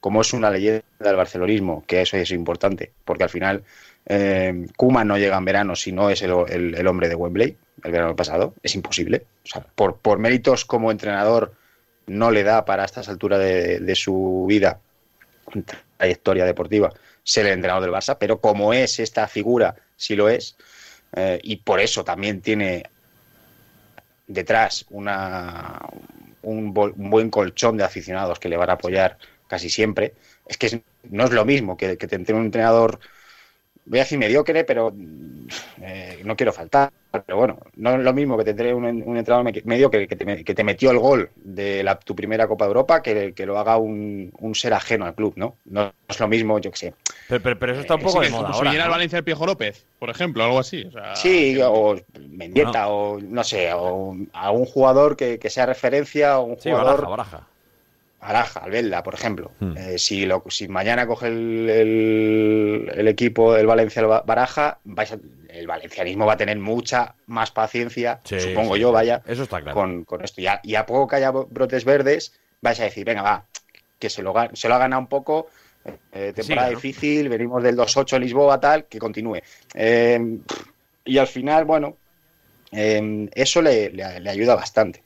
como 0.00 0.20
es 0.20 0.32
una 0.32 0.50
leyenda 0.50 0.84
del 0.98 1.16
barcelonismo, 1.16 1.84
que 1.86 2.02
eso 2.02 2.16
es 2.16 2.30
importante, 2.30 2.92
porque 3.04 3.24
al 3.24 3.30
final 3.30 3.64
eh, 4.06 4.66
Kuma 4.76 5.04
no 5.04 5.18
llega 5.18 5.36
en 5.36 5.44
verano 5.44 5.76
si 5.76 5.92
no 5.92 6.10
es 6.10 6.22
el, 6.22 6.32
hombre 6.86 7.08
de 7.08 7.14
Wembley, 7.14 7.56
el 7.84 7.92
verano 7.92 8.16
pasado, 8.16 8.54
es 8.62 8.74
imposible. 8.74 9.26
O 9.44 9.46
sea, 9.46 9.62
por, 9.62 9.96
por 9.96 10.18
méritos 10.18 10.64
como 10.64 10.90
entrenador 10.90 11.54
no 12.06 12.30
le 12.30 12.42
da 12.42 12.64
para 12.64 12.84
estas 12.84 13.08
alturas 13.08 13.38
de, 13.38 13.94
su 13.94 14.46
vida, 14.48 14.80
trayectoria 15.98 16.44
deportiva, 16.44 16.92
ser 17.22 17.46
el 17.46 17.52
entrenador 17.52 17.82
del 17.82 17.92
Barça, 17.92 18.16
pero 18.18 18.40
como 18.40 18.72
es 18.72 18.98
esta 18.98 19.28
figura, 19.28 19.74
sí 19.96 20.16
lo 20.16 20.28
es, 20.28 20.56
eh, 21.14 21.38
y 21.42 21.56
por 21.56 21.80
eso 21.80 22.04
también 22.04 22.40
tiene 22.40 22.84
detrás 24.26 24.86
una, 24.90 25.80
un, 26.42 26.72
un 26.74 27.10
buen 27.10 27.30
colchón 27.30 27.76
de 27.76 27.84
aficionados 27.84 28.38
que 28.38 28.48
le 28.48 28.56
van 28.56 28.70
a 28.70 28.74
apoyar 28.74 29.18
casi 29.48 29.70
siempre. 29.70 30.14
Es 30.46 30.58
que 30.58 30.66
es- 30.66 30.80
no 31.10 31.24
es 31.24 31.32
lo 31.32 31.44
mismo 31.44 31.76
que, 31.76 31.98
que 31.98 32.06
te 32.06 32.16
entrene 32.16 32.40
un 32.40 32.46
entrenador, 32.46 33.00
voy 33.86 34.00
a 34.00 34.02
decir 34.02 34.18
mediocre, 34.18 34.64
pero 34.64 34.92
eh, 35.82 36.22
no 36.24 36.36
quiero 36.36 36.52
faltar. 36.52 36.90
Pero 37.26 37.38
bueno, 37.38 37.58
no 37.76 37.94
es 37.94 38.00
lo 38.00 38.12
mismo 38.12 38.36
que 38.36 38.44
te 38.44 38.50
entrene 38.50 38.74
un, 38.74 38.84
un 38.84 39.16
entrenador 39.16 39.42
me- 39.44 39.62
mediocre 39.64 40.06
que 40.06 40.14
te, 40.16 40.44
que 40.44 40.54
te 40.54 40.64
metió 40.64 40.90
el 40.90 40.98
gol 40.98 41.30
de 41.36 41.82
la, 41.82 41.98
tu 41.98 42.14
primera 42.14 42.46
Copa 42.46 42.66
de 42.66 42.68
Europa 42.68 43.02
que, 43.02 43.32
que 43.32 43.46
lo 43.46 43.58
haga 43.58 43.78
un, 43.78 44.30
un 44.38 44.54
ser 44.54 44.74
ajeno 44.74 45.06
al 45.06 45.14
club, 45.14 45.32
¿no? 45.36 45.56
No 45.64 45.90
es 46.06 46.20
lo 46.20 46.28
mismo, 46.28 46.58
yo 46.58 46.70
que 46.70 46.76
sé. 46.76 46.94
Pero, 47.28 47.42
pero- 47.42 47.58
pero 47.58 47.72
eso 47.72 47.80
está 47.80 47.94
un 47.94 48.00
Eh, 48.00 48.04
poco 48.04 48.20
Sí, 48.20 48.26
de 48.26 48.30
moda 48.30 48.50
ahora. 48.50 48.72
¿no? 48.84 48.90
Valencia 48.90 49.18
el 49.18 49.24
Piejo 49.24 49.46
López, 49.46 49.86
por 49.98 50.10
ejemplo, 50.10 50.44
algo 50.44 50.58
así. 50.58 50.84
o 50.84 50.90
sea, 50.92 51.16
Sí, 51.16 51.58
o 51.64 51.96
Mendieta, 52.30 52.88
o 52.88 53.18
no 53.20 53.42
sé, 53.42 53.72
o 53.72 54.14
a 54.34 54.50
un 54.50 54.66
jugador 54.66 55.16
que, 55.16 55.38
que 55.38 55.48
sea 55.50 55.64
referencia, 55.64 56.38
o 56.38 56.44
un 56.44 56.58
Sí, 56.58 56.68
jugador. 56.70 57.00
baraja, 57.00 57.08
baraja. 57.08 57.46
Baraja, 58.20 58.60
Albelda, 58.60 59.02
por 59.02 59.14
ejemplo. 59.14 59.52
Hmm. 59.60 59.76
Eh, 59.76 59.98
si, 59.98 60.26
lo, 60.26 60.42
si 60.48 60.66
mañana 60.68 61.06
coge 61.06 61.28
el, 61.28 61.68
el- 61.70 62.92
el 62.94 63.08
equipo 63.08 63.54
del 63.54 63.66
Valencia 63.66 64.00
el 64.00 64.06
Baraja, 64.06 64.78
vais 64.84 65.12
a- 65.12 65.18
el 65.48 65.66
valencianismo 65.66 66.26
va 66.26 66.34
a 66.34 66.36
tener 66.36 66.58
mucha 66.58 67.14
más 67.26 67.50
paciencia, 67.50 68.20
Sí, 68.24 68.38
supongo 68.40 68.74
sí, 68.74 68.80
yo, 68.80 68.92
vaya, 68.92 69.22
Eso 69.26 69.44
está 69.44 69.60
claro. 69.60 69.74
con, 69.74 70.04
con 70.04 70.22
esto. 70.24 70.40
Y 70.40 70.46
a, 70.46 70.60
y 70.62 70.74
a 70.74 70.84
poco 70.86 71.06
que 71.08 71.16
haya 71.16 71.30
brotes 71.30 71.84
verdes, 71.84 72.32
vais 72.60 72.78
a 72.80 72.84
decir, 72.84 73.04
venga, 73.04 73.22
va, 73.22 73.44
que 73.98 74.10
se 74.10 74.22
lo, 74.22 74.34
se 74.52 74.68
lo 74.68 74.74
ha 74.74 74.78
ganado 74.78 75.00
un 75.00 75.08
poco, 75.08 75.46
eh, 76.12 76.32
temporada 76.34 76.68
siga, 76.68 76.70
¿no? 76.70 76.76
difícil, 76.76 77.28
venimos 77.28 77.62
del 77.62 77.76
2-8 77.76 78.16
en 78.16 78.22
Lisboa, 78.22 78.60
tal, 78.60 78.84
que 78.86 78.98
continúe. 78.98 79.38
Eh, 79.74 80.38
y 81.04 81.18
al 81.18 81.26
final, 81.28 81.64
bueno, 81.64 81.96
eh, 82.72 83.28
eso 83.34 83.62
le, 83.62 83.90
le- 83.90 84.20
le 84.20 84.30
ayuda 84.30 84.54
bastante. 84.54 85.02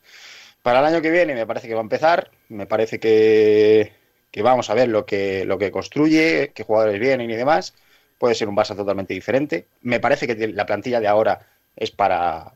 Para 0.62 0.79
el 0.81 0.87
año 0.87 1.03
que 1.03 1.11
viene 1.11 1.35
me 1.35 1.46
parece 1.46 1.66
que 1.68 1.75
va 1.75 1.81
a 1.81 1.83
empezar, 1.83 2.31
me 2.48 2.66
parece 2.66 3.01
que, 3.01 3.92
que 4.31 4.42
vamos 4.42 4.70
a 4.70 4.75
ver 4.75 4.88
lo 4.88 5.05
que, 5.05 5.44
lo 5.44 5.59
que 5.59 5.72
construye, 5.72 6.53
qué 6.55 6.62
jugadores 6.62 7.01
vienen 7.01 7.31
y 7.31 7.35
demás. 7.37 7.75
Puede 8.18 8.37
ser 8.37 8.48
un 8.48 8.57
Barça 8.57 8.77
totalmente 8.77 9.12
diferente. 9.14 9.66
Me 9.83 9.98
parece 9.98 10.27
que 10.29 10.48
la 10.48 10.64
plantilla 10.66 11.01
de 11.01 11.09
ahora 11.09 11.40
es 11.75 11.90
para, 11.90 12.53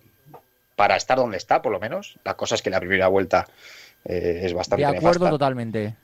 para 0.77 0.97
estar 0.97 1.19
donde 1.19 1.39
está, 1.39 1.63
por 1.63 1.73
lo 1.73 1.81
menos. 1.81 2.19
La 2.25 2.35
cosa 2.37 2.55
es 2.55 2.63
que 2.63 2.71
la 2.71 2.81
primera 2.81 3.09
vuelta 3.09 3.47
eh, 4.05 4.41
es 4.45 4.55
bastante 4.55 4.87
De 4.87 4.97
acuerdo 4.99 5.21
nefasta. 5.21 5.31
totalmente. 5.31 5.97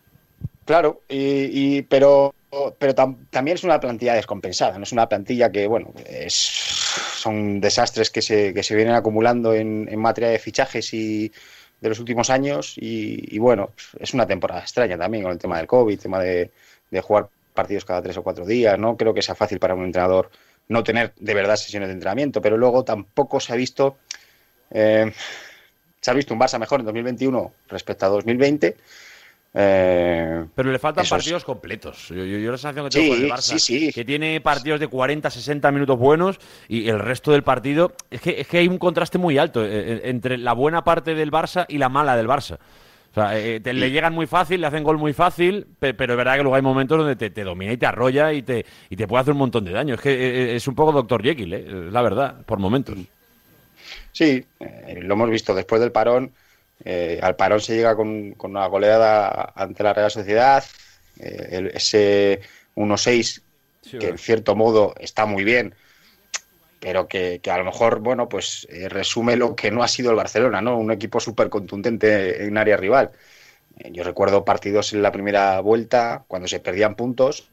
Claro, 0.64 1.00
y, 1.08 1.76
y- 1.78 1.82
pero, 1.82 2.34
pero 2.78 2.94
tam- 2.94 3.16
también 3.30 3.56
es 3.56 3.64
una 3.64 3.80
plantilla 3.80 4.14
descompensada, 4.14 4.78
no 4.78 4.84
es 4.84 4.92
una 4.92 5.08
plantilla 5.08 5.50
que, 5.50 5.66
bueno, 5.66 5.92
es, 6.06 6.34
son 6.34 7.60
desastres 7.60 8.10
que 8.10 8.22
se, 8.22 8.54
que 8.54 8.62
se 8.62 8.76
vienen 8.76 8.94
acumulando 8.94 9.54
en, 9.54 9.88
en 9.90 9.98
materia 10.00 10.30
de 10.30 10.38
fichajes 10.38 10.94
y 10.94 11.32
de 11.82 11.88
los 11.88 11.98
últimos 11.98 12.30
años 12.30 12.78
y, 12.78 13.34
y, 13.34 13.38
bueno, 13.38 13.72
es 13.98 14.14
una 14.14 14.26
temporada 14.26 14.60
extraña 14.62 14.96
también 14.96 15.24
con 15.24 15.32
el 15.32 15.38
tema 15.38 15.58
del 15.58 15.66
COVID, 15.66 15.98
tema 16.00 16.20
de, 16.20 16.50
de 16.90 17.00
jugar 17.00 17.28
partidos 17.52 17.84
cada 17.84 18.00
tres 18.00 18.16
o 18.16 18.22
cuatro 18.22 18.46
días, 18.46 18.78
no 18.78 18.96
creo 18.96 19.12
que 19.12 19.20
sea 19.20 19.34
fácil 19.34 19.58
para 19.58 19.74
un 19.74 19.84
entrenador 19.84 20.30
no 20.68 20.84
tener 20.84 21.12
de 21.18 21.34
verdad 21.34 21.56
sesiones 21.56 21.88
de 21.88 21.94
entrenamiento, 21.94 22.40
pero 22.40 22.56
luego 22.56 22.84
tampoco 22.84 23.40
se 23.40 23.52
ha 23.52 23.56
visto 23.56 23.98
eh, 24.70 25.12
se 26.00 26.10
ha 26.10 26.14
visto 26.14 26.34
un 26.34 26.40
Barça 26.40 26.58
mejor 26.58 26.80
en 26.80 26.86
2021 26.86 27.52
respecto 27.68 28.06
a 28.06 28.08
2020. 28.08 28.76
Eh, 29.54 30.46
Pero 30.54 30.72
le 30.72 30.78
faltan 30.78 31.04
es. 31.04 31.10
partidos 31.10 31.44
completos. 31.44 32.08
Yo, 32.08 32.16
yo- 32.24 32.38
yo 32.38 32.50
la 32.52 32.56
sensación 32.58 32.86
que 32.86 32.92
Sí, 32.92 32.98
tengo 33.00 33.14
con 33.16 33.24
el 33.24 33.30
Barça, 33.30 33.58
sí, 33.58 33.58
sí. 33.58 33.92
que 33.92 34.04
tiene 34.04 34.40
partidos 34.40 34.80
de 34.80 34.88
40, 34.88 35.28
60 35.30 35.70
minutos 35.70 35.98
buenos 35.98 36.38
y 36.68 36.88
el 36.88 36.98
resto 36.98 37.32
del 37.32 37.42
partido, 37.42 37.92
es 38.10 38.20
que, 38.22 38.40
es 38.40 38.48
que 38.48 38.58
hay 38.58 38.68
un 38.68 38.78
contraste 38.78 39.18
muy 39.18 39.36
alto 39.36 39.62
eh, 39.64 39.68
eh, 39.72 40.00
entre 40.04 40.38
la 40.38 40.54
buena 40.54 40.84
parte 40.84 41.14
del 41.14 41.30
Barça 41.30 41.66
y 41.68 41.76
la 41.78 41.90
mala 41.90 42.16
del 42.16 42.28
Barça. 42.28 42.54
O 43.10 43.14
sea, 43.14 43.38
eh, 43.38 43.60
te- 43.60 43.74
le 43.74 43.90
llegan 43.90 44.14
muy 44.14 44.26
fácil, 44.26 44.58
le 44.62 44.66
hacen 44.68 44.82
gol 44.82 44.96
muy 44.96 45.12
fácil, 45.12 45.66
pe- 45.78 45.92
pero 45.92 46.14
es 46.14 46.16
verdad 46.16 46.36
que 46.36 46.42
luego 46.44 46.56
hay 46.56 46.62
momentos 46.62 46.96
donde 46.96 47.14
te, 47.16 47.28
te 47.28 47.44
domina 47.44 47.72
y 47.72 47.76
te 47.76 47.84
arrolla 47.84 48.32
y 48.32 48.40
te, 48.40 48.64
y 48.88 48.96
te 48.96 49.06
puede 49.06 49.20
hacer 49.20 49.32
un 49.32 49.38
montón 49.38 49.66
de 49.66 49.72
daño. 49.72 49.96
Es 49.96 50.00
que 50.00 50.56
es 50.56 50.66
un 50.66 50.74
poco 50.74 50.92
Doctor 50.92 51.22
Jekyll, 51.22 51.92
la 51.92 52.00
verdad, 52.00 52.42
por 52.46 52.58
momentos. 52.58 52.96
Sí, 54.12 54.42
lo 55.02 55.12
hemos 55.14 55.28
visto 55.28 55.54
después 55.54 55.78
del 55.82 55.92
parón. 55.92 56.32
Eh, 56.84 57.18
al 57.22 57.36
parón 57.36 57.60
se 57.60 57.74
llega 57.76 57.96
con, 57.96 58.32
con 58.34 58.52
una 58.52 58.66
goleada 58.66 59.52
ante 59.56 59.82
la 59.82 59.94
Real 59.94 60.10
Sociedad. 60.10 60.64
eh, 61.18 61.48
el- 61.52 61.66
ese 61.68 62.40
1-6, 62.74 63.44
que 63.98 64.08
en 64.08 64.18
cierto 64.18 64.56
modo 64.56 64.94
está 64.98 65.26
muy 65.26 65.44
bien, 65.44 65.74
pero 66.78 67.06
que, 67.08 67.40
que 67.42 67.50
a 67.50 67.58
lo 67.58 67.64
mejor, 67.64 68.00
bueno, 68.00 68.28
pues 68.28 68.66
eh, 68.70 68.88
resume 68.88 69.36
lo 69.36 69.54
que 69.54 69.70
no 69.70 69.82
ha 69.82 69.88
sido 69.88 70.10
el 70.10 70.16
Barcelona, 70.16 70.60
¿no? 70.60 70.78
Un 70.78 70.90
equipo 70.90 71.20
súper 71.20 71.48
contundente 71.48 72.44
en 72.44 72.58
área 72.58 72.76
rival. 72.76 73.12
Yo 73.92 74.04
recuerdo 74.04 74.44
partidos 74.44 74.92
en 74.94 75.02
la 75.02 75.12
primera 75.12 75.60
vuelta, 75.60 76.24
cuando 76.28 76.48
se 76.48 76.60
perdían 76.60 76.96
puntos, 76.96 77.52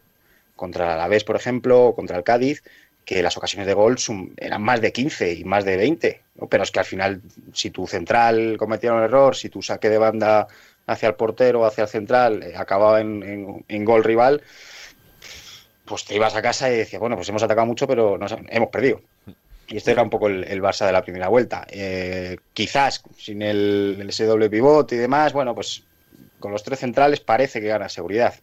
contra 0.56 0.86
el 0.86 0.92
Alavés, 0.94 1.24
por 1.26 1.36
ejemplo, 1.38 1.88
o 1.88 1.96
contra 1.96 2.18
el 2.18 2.24
Cádiz, 2.26 2.64
que 3.06 3.24
las 3.24 3.38
ocasiones 3.38 3.68
de 3.68 3.74
gol 3.74 3.98
eran 4.38 4.62
más 4.62 4.82
de 4.82 4.92
15 4.92 5.34
y 5.34 5.44
más 5.44 5.66
de 5.66 5.78
20. 5.78 6.22
¿no? 6.36 6.48
Pero 6.48 6.64
es 6.64 6.72
que 6.72 6.80
al 6.80 6.86
final, 6.86 7.22
si 7.54 7.72
tu 7.72 7.88
central 7.88 8.56
cometía 8.58 8.94
un 8.94 9.02
error, 9.04 9.36
si 9.36 9.50
tu 9.50 9.62
saque 9.62 9.90
de 9.90 9.98
banda 9.98 10.48
hacia 10.86 11.10
el 11.10 11.16
portero 11.16 11.62
o 11.62 11.66
hacia 11.66 11.84
el 11.84 11.90
central 11.90 12.44
eh, 12.44 12.54
acababa 12.56 13.02
en, 13.02 13.24
en- 13.24 13.66
gol 13.86 14.04
rival, 14.04 14.42
pues 15.86 16.06
te 16.06 16.16
ibas 16.16 16.36
a 16.36 16.42
casa 16.42 16.72
y 16.72 16.78
decías, 16.78 17.00
bueno, 17.00 17.16
pues 17.16 17.28
hemos 17.30 17.42
atacado 17.44 17.66
mucho, 17.66 17.88
pero 17.88 18.20
hemos 18.50 18.70
perdido. 18.70 19.02
Y 19.68 19.78
este 19.78 19.92
era 19.92 20.02
un 20.04 20.10
poco 20.10 20.28
el, 20.28 20.62
Barça 20.62 20.86
de 20.86 20.92
la 20.92 21.04
primera 21.04 21.28
vuelta. 21.28 21.66
Eh, 21.70 22.38
quizás 22.54 23.04
sin 23.18 23.42
el, 23.42 23.98
el- 24.00 24.10
ese 24.10 24.28
pivote 24.50 24.96
y 24.96 24.98
demás, 25.00 25.34
bueno, 25.34 25.54
pues 25.56 25.84
con 26.40 26.52
los 26.52 26.64
tres 26.64 26.80
centrales 26.80 27.20
parece 27.20 27.62
que 27.62 27.68
gana 27.68 27.90
seguridad. 27.90 28.34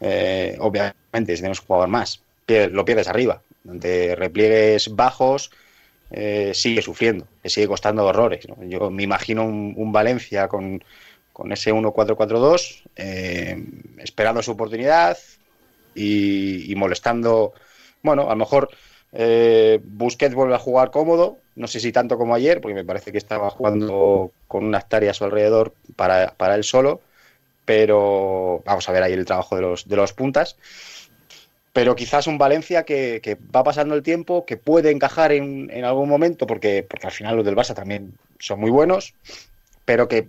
Eh, 0.00 0.56
obviamente, 0.60 1.36
si 1.36 1.42
tenemos 1.42 1.60
un 1.60 1.66
jugador 1.66 1.88
más, 1.88 2.20
lo 2.48 2.84
pierdes 2.84 3.08
arriba. 3.08 3.40
Ante 3.68 4.14
repliegues 4.16 4.94
bajos, 4.94 5.50
eh, 6.10 6.52
sigue 6.54 6.82
sufriendo, 6.82 7.26
le 7.42 7.50
sigue 7.50 7.68
costando 7.68 8.04
horrores. 8.04 8.48
¿no? 8.48 8.62
Yo 8.64 8.90
me 8.90 9.02
imagino 9.02 9.44
un, 9.44 9.74
un 9.76 9.92
Valencia 9.92 10.48
con, 10.48 10.82
con 11.32 11.52
ese 11.52 11.72
1-4-4-2, 11.72 12.82
eh, 12.96 13.64
esperando 13.98 14.42
su 14.42 14.52
oportunidad 14.52 15.16
y, 15.94 16.72
molestando. 16.76 17.52
Bueno, 18.02 18.26
a 18.26 18.30
lo 18.30 18.36
mejor 18.36 18.70
eh, 19.12 19.80
Busquets 19.82 20.34
vuelve 20.34 20.54
a 20.54 20.58
jugar 20.58 20.90
cómodo, 20.90 21.38
no 21.56 21.66
sé 21.66 21.80
si 21.80 21.92
tanto 21.92 22.18
como 22.18 22.34
ayer, 22.34 22.60
porque 22.60 22.74
me 22.74 22.84
parece 22.84 23.12
que 23.12 23.18
estaba 23.18 23.50
jugando 23.50 24.32
con 24.48 24.64
una 24.64 24.78
hectárea 24.78 25.12
a 25.12 25.14
su 25.14 25.24
alrededor 25.24 25.74
para, 25.96 26.34
para 26.36 26.54
él 26.54 26.64
solo, 26.64 27.00
pero 27.64 28.62
vamos 28.64 28.88
a 28.88 28.92
ver 28.92 29.02
ahí 29.02 29.12
el 29.12 29.24
trabajo 29.24 29.56
de 29.56 29.62
los, 29.62 29.88
de 29.88 29.96
los 29.96 30.12
puntas. 30.12 30.56
Pero 31.72 31.96
quizás 31.96 32.26
un 32.26 32.38
Valencia 32.38 32.84
que, 32.84 33.38
va 33.54 33.64
pasando 33.64 33.94
el 33.94 34.02
tiempo, 34.02 34.44
que 34.44 34.56
puede 34.56 34.90
encajar 34.90 35.32
en, 35.32 35.84
algún 35.84 36.08
momento, 36.08 36.46
porque, 36.46 36.86
porque 36.88 37.06
al 37.06 37.12
final 37.12 37.36
los 37.36 37.44
del 37.44 37.56
Barça 37.56 37.74
también 37.74 38.12
son 38.38 38.60
muy 38.60 38.70
buenos, 38.70 39.14
pero 39.84 40.06
que, 40.06 40.28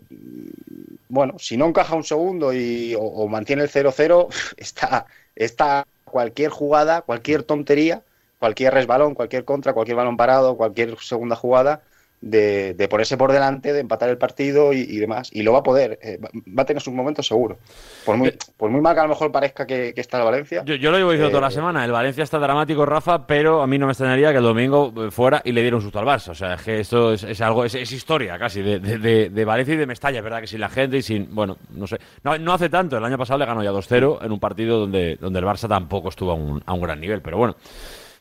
bueno, 1.09 1.37
si 1.39 1.57
no 1.57 1.65
encaja 1.65 1.95
un 1.95 2.05
segundo 2.05 2.53
y, 2.53 2.95
o, 2.95 3.01
o 3.01 3.27
mantiene 3.27 3.63
el 3.63 3.69
0-0, 3.69 4.27
está, 4.57 5.05
está 5.35 5.85
cualquier 6.05 6.49
jugada, 6.49 7.01
cualquier 7.01 7.43
tontería, 7.43 8.03
cualquier 8.39 8.73
resbalón, 8.73 9.15
cualquier 9.15 9.45
contra, 9.45 9.73
cualquier 9.73 9.97
balón 9.97 10.17
parado, 10.17 10.55
cualquier 10.55 10.97
segunda 10.99 11.35
jugada, 11.35 11.81
de, 12.23 12.73
de, 12.73 12.87
ponerse 12.87 13.17
por 13.17 13.31
delante, 13.33 13.73
de 13.73 13.81
empatar 13.81 14.09
el 14.09 14.17
partido 14.17 14.71
y, 14.71 14.79
y 14.79 14.97
demás. 14.97 15.29
Y 15.33 15.43
lo 15.43 15.51
va 15.51 15.59
a 15.59 15.63
poder, 15.63 15.99
eh, 16.01 16.19
va 16.57 16.63
a 16.63 16.65
tener 16.65 16.81
sus 16.81 16.93
momentos 16.93 17.27
seguro. 17.27 17.57
Por 18.05 18.15
muy, 18.15 18.33
por 18.55 18.69
muy 18.69 18.79
mal 18.79 18.93
que 18.93 19.01
a 19.01 19.03
lo 19.03 19.09
mejor 19.09 19.31
parezca 19.31 19.67
que, 19.67 19.93
que 19.93 20.01
está 20.01 20.17
el 20.19 20.23
Valencia. 20.23 20.63
Yo, 20.65 20.75
yo, 20.75 20.89
lo 20.89 20.97
llevo 20.97 21.11
diciendo 21.11 21.29
eh, 21.29 21.31
toda 21.31 21.47
la 21.47 21.51
semana, 21.51 21.83
el 21.83 21.91
Valencia 21.91 22.23
está 22.23 22.39
dramático, 22.39 22.85
Rafa, 22.85 23.27
pero 23.27 23.61
a 23.61 23.67
mí 23.67 23.77
no 23.77 23.87
me 23.87 23.91
extrañaría 23.91 24.31
que 24.31 24.37
el 24.37 24.43
domingo 24.43 24.93
fuera 25.11 25.41
y 25.43 25.51
le 25.51 25.61
diera 25.61 25.75
un 25.75 25.81
susto 25.81 25.99
al 25.99 26.05
Barça. 26.05 26.29
O 26.29 26.35
sea, 26.35 26.53
es 26.53 26.61
que 26.61 26.79
esto 26.79 27.11
es, 27.11 27.23
es 27.23 27.41
algo, 27.41 27.65
es, 27.65 27.75
es, 27.75 27.91
historia 27.91 28.39
casi 28.39 28.61
de, 28.61 28.79
de, 28.79 29.29
de, 29.29 29.45
Valencia 29.45 29.73
y 29.73 29.77
de 29.77 29.85
Mestalla, 29.85 30.19
es 30.19 30.23
verdad 30.23 30.39
que 30.39 30.47
sin 30.47 30.61
la 30.61 30.69
gente 30.69 30.97
y 30.97 31.01
sin, 31.01 31.33
bueno, 31.35 31.57
no 31.71 31.87
sé. 31.87 31.97
No, 32.23 32.37
no 32.37 32.53
hace 32.53 32.69
tanto, 32.69 32.97
el 32.97 33.03
año 33.03 33.17
pasado 33.17 33.39
le 33.39 33.45
ganó 33.45 33.63
ya 33.63 33.71
2-0 33.71 34.23
en 34.23 34.31
un 34.31 34.39
partido 34.39 34.79
donde, 34.79 35.17
donde 35.17 35.39
el 35.39 35.45
Barça 35.45 35.67
tampoco 35.67 36.09
estuvo 36.09 36.31
a 36.31 36.35
un, 36.35 36.63
a 36.65 36.73
un 36.73 36.81
gran 36.81 37.01
nivel, 37.01 37.21
pero 37.21 37.37
bueno. 37.37 37.55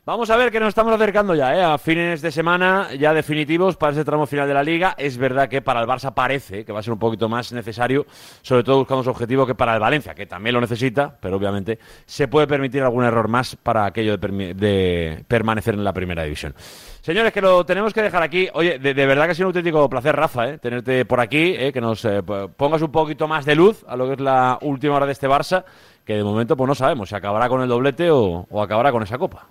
Vamos 0.04 0.30
a 0.30 0.36
ver 0.36 0.50
que 0.50 0.58
nos 0.58 0.70
estamos 0.70 0.92
acercando 0.92 1.32
ya 1.32 1.56
¿eh? 1.56 1.62
a 1.62 1.78
fines 1.78 2.20
de 2.22 2.32
semana 2.32 2.92
ya 2.98 3.14
definitivos 3.14 3.76
para 3.76 3.92
ese 3.92 4.04
tramo 4.04 4.26
final 4.26 4.48
de 4.48 4.54
la 4.54 4.64
liga. 4.64 4.96
Es 4.98 5.16
verdad 5.16 5.48
que 5.48 5.62
para 5.62 5.80
el 5.80 5.86
Barça 5.86 6.12
parece 6.12 6.64
que 6.64 6.72
va 6.72 6.80
a 6.80 6.82
ser 6.82 6.92
un 6.92 6.98
poquito 6.98 7.28
más 7.28 7.52
necesario, 7.52 8.04
sobre 8.42 8.64
todo 8.64 8.78
buscando 8.78 9.04
su 9.04 9.10
objetivo, 9.10 9.46
que 9.46 9.54
para 9.54 9.74
el 9.74 9.78
Valencia, 9.78 10.12
que 10.12 10.26
también 10.26 10.54
lo 10.54 10.60
necesita, 10.60 11.16
pero 11.20 11.36
obviamente 11.36 11.78
se 12.04 12.26
puede 12.26 12.48
permitir 12.48 12.82
algún 12.82 13.04
error 13.04 13.28
más 13.28 13.54
para 13.54 13.84
aquello 13.84 14.16
de, 14.16 15.22
permanecer 15.28 15.74
en 15.74 15.84
la 15.84 15.92
primera 15.92 16.24
división. 16.24 16.52
Señores, 17.00 17.32
que 17.32 17.40
lo 17.40 17.64
tenemos 17.64 17.94
que 17.94 18.02
dejar 18.02 18.24
aquí. 18.24 18.48
Oye, 18.54 18.80
de, 18.80 18.94
verdad 19.06 19.26
que 19.26 19.30
ha 19.30 19.34
sido 19.36 19.46
un 19.46 19.50
auténtico 19.50 19.88
placer, 19.88 20.16
Rafa, 20.16 20.48
¿eh? 20.48 20.58
tenerte 20.58 21.04
por 21.04 21.20
aquí, 21.20 21.54
¿eh? 21.56 21.72
que 21.72 21.80
nos 21.80 22.04
eh, 22.06 22.24
pongas 22.56 22.82
un 22.82 22.90
poquito 22.90 23.28
más 23.28 23.44
de 23.44 23.54
luz 23.54 23.84
a 23.86 23.94
lo 23.94 24.08
que 24.08 24.14
es 24.14 24.20
la 24.20 24.58
última 24.62 24.96
hora 24.96 25.06
de 25.06 25.12
este 25.12 25.28
Barça, 25.28 25.62
que 26.04 26.16
de 26.16 26.24
momento 26.24 26.56
pues 26.56 26.66
no 26.66 26.74
sabemos 26.74 27.08
si 27.08 27.14
acabará 27.14 27.48
con 27.48 27.62
el 27.62 27.68
doblete 27.68 28.10
o 28.10 28.48
acabará 28.60 28.90
con 28.90 29.04
esa 29.04 29.16
copa 29.16 29.46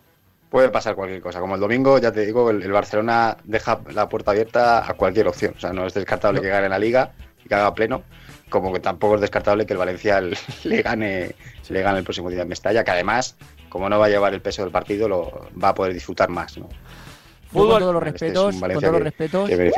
puede 0.51 0.69
pasar 0.69 0.95
cualquier 0.95 1.21
cosa. 1.21 1.39
Como 1.39 1.55
el 1.55 1.61
domingo, 1.61 1.97
ya 1.97 2.11
te 2.11 2.25
digo, 2.25 2.51
el, 2.51 2.61
el, 2.61 2.71
Barcelona 2.71 3.37
deja 3.45 3.79
la 3.93 4.09
puerta 4.09 4.31
abierta 4.31 4.87
a 4.87 4.93
cualquier 4.93 5.27
opción. 5.29 5.53
O 5.55 5.59
sea, 5.59 5.71
no 5.71 5.87
es 5.87 5.93
descartable 5.93 6.39
no. 6.39 6.43
que 6.43 6.49
gane 6.49 6.67
la 6.67 6.77
liga 6.77 7.13
y 7.43 7.47
que 7.47 7.55
haga 7.55 7.73
pleno, 7.73 8.03
como 8.49 8.71
que 8.73 8.81
tampoco 8.81 9.15
es 9.15 9.21
descartable 9.21 9.65
que 9.65 9.73
el 9.73 9.79
Valencia 9.79 10.21
le 10.63 10.81
gane, 10.81 11.35
le 11.69 11.81
gane 11.81 11.99
el 11.99 12.03
próximo 12.03 12.29
día 12.29 12.41
en 12.41 12.49
Mestalla, 12.49 12.83
que 12.83 12.91
además, 12.91 13.37
como 13.69 13.89
no 13.89 13.97
va 13.97 14.07
a 14.07 14.09
llevar 14.09 14.33
el 14.33 14.41
peso 14.41 14.61
del 14.61 14.71
partido, 14.71 15.07
lo 15.07 15.47
va 15.61 15.69
a 15.69 15.73
poder 15.73 15.93
disfrutar 15.93 16.29
más. 16.29 16.57
¿no? 16.57 16.67
Fútbol, 17.49 17.69
con 17.69 17.79
todos 17.79 17.93
los 17.93 18.03
respetos, 18.03 18.55
este 18.55 18.73
con 18.73 18.81
todos 18.81 18.93
los 18.93 19.03
respetos. 19.03 19.49
Que 19.49 19.71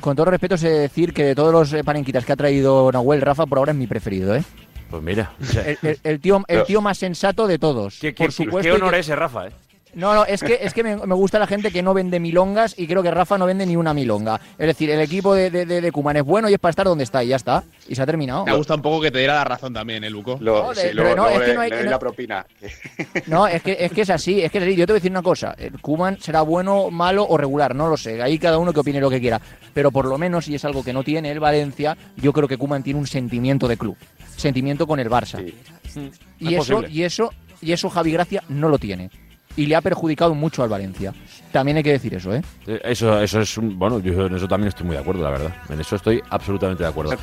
con 0.00 0.16
todos 0.16 0.26
los 0.26 0.32
respetos, 0.32 0.62
he 0.64 0.70
de 0.70 0.78
decir 0.80 1.14
que 1.14 1.24
de 1.24 1.34
todos 1.36 1.52
los 1.52 1.82
panenquitas 1.84 2.24
que 2.24 2.32
ha 2.32 2.36
traído 2.36 2.90
Nahuel, 2.92 3.20
Rafa 3.20 3.46
por 3.46 3.58
ahora 3.58 3.72
es 3.72 3.78
mi 3.78 3.86
preferido, 3.86 4.34
¿eh? 4.34 4.42
Pues 4.90 5.02
mira. 5.02 5.32
El, 5.54 5.78
el, 5.82 5.98
el, 6.02 6.20
tío, 6.20 6.42
el 6.48 6.64
tío 6.64 6.80
más 6.80 6.98
sensato 6.98 7.46
de 7.46 7.58
todos. 7.58 7.98
¿Qué, 8.00 8.12
por 8.12 8.32
supuesto. 8.32 8.62
Qué 8.62 8.72
honor 8.72 8.94
que... 8.94 9.00
ese, 9.00 9.14
Rafa, 9.14 9.48
¿eh? 9.48 9.52
No, 9.94 10.14
no, 10.14 10.24
es 10.24 10.42
que, 10.42 10.58
es 10.62 10.74
que 10.74 10.82
me, 10.82 10.96
me, 10.96 11.14
gusta 11.14 11.38
la 11.38 11.46
gente 11.46 11.70
que 11.70 11.82
no 11.82 11.94
vende 11.94 12.20
milongas 12.20 12.74
y 12.78 12.86
creo 12.86 13.02
que 13.02 13.10
Rafa 13.10 13.38
no 13.38 13.46
vende 13.46 13.66
ni 13.66 13.76
una 13.76 13.94
milonga. 13.94 14.40
Es 14.58 14.66
decir, 14.66 14.90
el 14.90 15.00
equipo 15.00 15.34
de, 15.34 15.50
de, 15.50 15.66
de, 15.66 15.80
de 15.80 15.92
Kuman 15.92 16.16
es 16.16 16.24
bueno 16.24 16.48
y 16.48 16.54
es 16.54 16.58
para 16.58 16.70
estar 16.70 16.86
donde 16.86 17.04
está 17.04 17.24
y 17.24 17.28
ya 17.28 17.36
está. 17.36 17.64
Y 17.88 17.94
se 17.94 18.02
ha 18.02 18.06
terminado. 18.06 18.44
Me 18.44 18.54
gusta 18.54 18.74
un 18.74 18.82
poco 18.82 19.00
que 19.00 19.10
te 19.10 19.18
diera 19.18 19.34
la 19.34 19.44
razón 19.44 19.72
también, 19.72 20.04
¿eh, 20.04 20.10
Luco? 20.10 20.38
Lo, 20.40 20.68
no, 20.68 20.74
sí, 20.74 20.88
lo, 20.92 21.16
no, 21.16 21.28
es 21.28 21.40
que 21.40 21.54
no 21.54 21.60
hay, 21.60 21.70
la 21.70 21.98
propina. 21.98 22.46
No, 23.26 23.46
es 23.46 23.62
que, 23.62 23.76
es 23.78 23.92
que 23.92 24.02
es 24.02 24.10
así, 24.10 24.40
es 24.40 24.50
que 24.50 24.58
es 24.58 24.64
así. 24.64 24.76
Yo 24.76 24.86
te 24.86 24.92
voy 24.92 24.98
a 24.98 25.00
decir 25.00 25.10
una 25.10 25.22
cosa. 25.22 25.56
Kuman 25.80 26.20
será 26.20 26.42
bueno, 26.42 26.90
malo 26.90 27.26
o 27.28 27.36
regular, 27.36 27.74
no 27.74 27.88
lo 27.88 27.96
sé. 27.96 28.22
Ahí 28.22 28.38
cada 28.38 28.58
uno 28.58 28.72
que 28.72 28.80
opine 28.80 29.00
lo 29.00 29.10
que 29.10 29.20
quiera. 29.20 29.40
Pero 29.74 29.90
por 29.90 30.06
lo 30.06 30.18
menos, 30.18 30.48
y 30.48 30.54
es 30.54 30.64
algo 30.64 30.84
que 30.84 30.92
no 30.92 31.02
tiene 31.02 31.30
el 31.30 31.40
Valencia, 31.40 31.96
yo 32.16 32.32
creo 32.32 32.48
que 32.48 32.56
Kuman 32.56 32.82
tiene 32.82 32.98
un 32.98 33.06
sentimiento 33.06 33.68
de 33.68 33.76
club. 33.76 33.96
Sentimiento 34.36 34.86
con 34.86 35.00
el 35.00 35.10
Barça. 35.10 35.44
Sí. 35.84 36.10
Y, 36.38 36.54
es 36.54 36.62
eso, 36.62 36.84
y 36.88 37.02
eso, 37.02 37.32
y 37.60 37.72
eso 37.72 37.90
Javi 37.90 38.12
Gracia 38.12 38.42
no 38.48 38.68
lo 38.68 38.78
tiene 38.78 39.10
y 39.58 39.66
le 39.66 39.74
ha 39.74 39.80
perjudicado 39.80 40.34
mucho 40.36 40.62
al 40.62 40.68
Valencia. 40.68 41.12
También 41.50 41.78
hay 41.78 41.82
que 41.82 41.90
decir 41.90 42.14
eso, 42.14 42.32
¿eh? 42.32 42.42
Eso, 42.84 43.20
eso 43.20 43.40
es 43.40 43.58
un, 43.58 43.76
bueno, 43.76 43.98
yo 43.98 44.26
en 44.26 44.36
eso 44.36 44.46
también 44.46 44.68
estoy 44.68 44.86
muy 44.86 44.94
de 44.94 45.02
acuerdo, 45.02 45.24
la 45.24 45.30
verdad. 45.30 45.52
En 45.68 45.80
eso 45.80 45.96
estoy 45.96 46.22
absolutamente 46.30 46.84
de 46.84 46.88
acuerdo. 46.88 47.16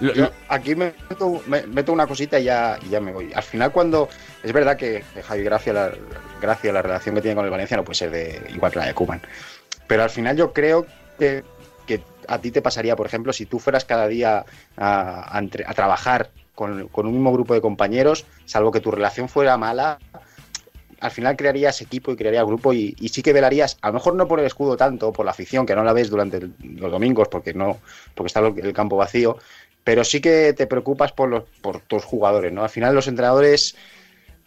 Yo 0.00 0.30
aquí 0.48 0.74
me 0.74 0.94
meto, 1.10 1.42
me 1.46 1.66
meto, 1.66 1.92
una 1.92 2.06
cosita 2.06 2.40
y 2.40 2.44
ya, 2.44 2.78
y 2.82 2.88
ya 2.88 2.98
me 2.98 3.12
voy. 3.12 3.30
Al 3.34 3.42
final, 3.42 3.70
cuando. 3.72 4.08
Es 4.42 4.52
verdad 4.54 4.74
que 4.78 5.04
Javi 5.22 5.42
Gracia 5.42 5.74
la, 5.74 5.92
Gracia, 6.40 6.72
la 6.72 6.80
relación 6.80 7.14
que 7.14 7.20
tiene 7.20 7.34
con 7.34 7.44
el 7.44 7.50
Valencia 7.50 7.76
no 7.76 7.84
puede 7.84 7.96
ser 7.96 8.10
de, 8.10 8.42
igual 8.54 8.72
que 8.72 8.78
la 8.78 8.86
de 8.86 8.94
Cuban. 8.94 9.20
Pero 9.86 10.02
al 10.02 10.10
final, 10.10 10.34
yo 10.34 10.54
creo 10.54 10.86
que, 11.18 11.44
que 11.86 12.02
a 12.26 12.38
ti 12.38 12.50
te 12.50 12.62
pasaría, 12.62 12.96
por 12.96 13.06
ejemplo, 13.06 13.34
si 13.34 13.44
tú 13.44 13.58
fueras 13.58 13.84
cada 13.84 14.08
día 14.08 14.46
a, 14.78 15.38
a, 15.38 15.38
a 15.38 15.74
trabajar 15.74 16.30
con, 16.54 16.88
con, 16.88 17.06
un 17.06 17.12
mismo 17.12 17.32
grupo 17.34 17.52
de 17.52 17.60
compañeros, 17.60 18.24
salvo 18.46 18.72
que 18.72 18.80
tu 18.80 18.90
relación 18.90 19.28
fuera 19.28 19.58
mala, 19.58 19.98
al 21.02 21.10
final 21.10 21.36
crearías 21.36 21.80
equipo 21.80 22.12
y 22.12 22.16
crearías 22.16 22.44
grupo 22.44 22.72
y, 22.72 22.94
sí 23.12 23.22
que 23.22 23.32
velarías, 23.32 23.76
a 23.82 23.88
lo 23.88 23.94
mejor 23.94 24.14
no 24.14 24.28
por 24.28 24.38
el 24.38 24.46
escudo 24.46 24.76
tanto, 24.76 25.12
por 25.12 25.24
la 25.24 25.32
afición, 25.32 25.66
que 25.66 25.74
no 25.74 25.82
la 25.82 25.92
ves 25.92 26.08
durante 26.08 26.40
los 26.62 26.92
domingos 26.92 27.26
porque 27.26 27.52
no 27.52 27.78
porque 28.14 28.28
está 28.28 28.40
el, 28.40 28.72
campo 28.72 28.96
vacío, 28.96 29.36
pero 29.82 30.04
sí 30.04 30.20
que 30.20 30.52
te 30.52 30.68
preocupas 30.68 31.10
por, 31.10 31.28
los, 31.28 31.42
por 31.60 31.80
tus 31.80 32.04
jugadores, 32.04 32.52
¿no? 32.52 32.62
Al 32.62 32.70
final 32.70 32.94
los 32.94 33.08
entrenadores 33.08 33.74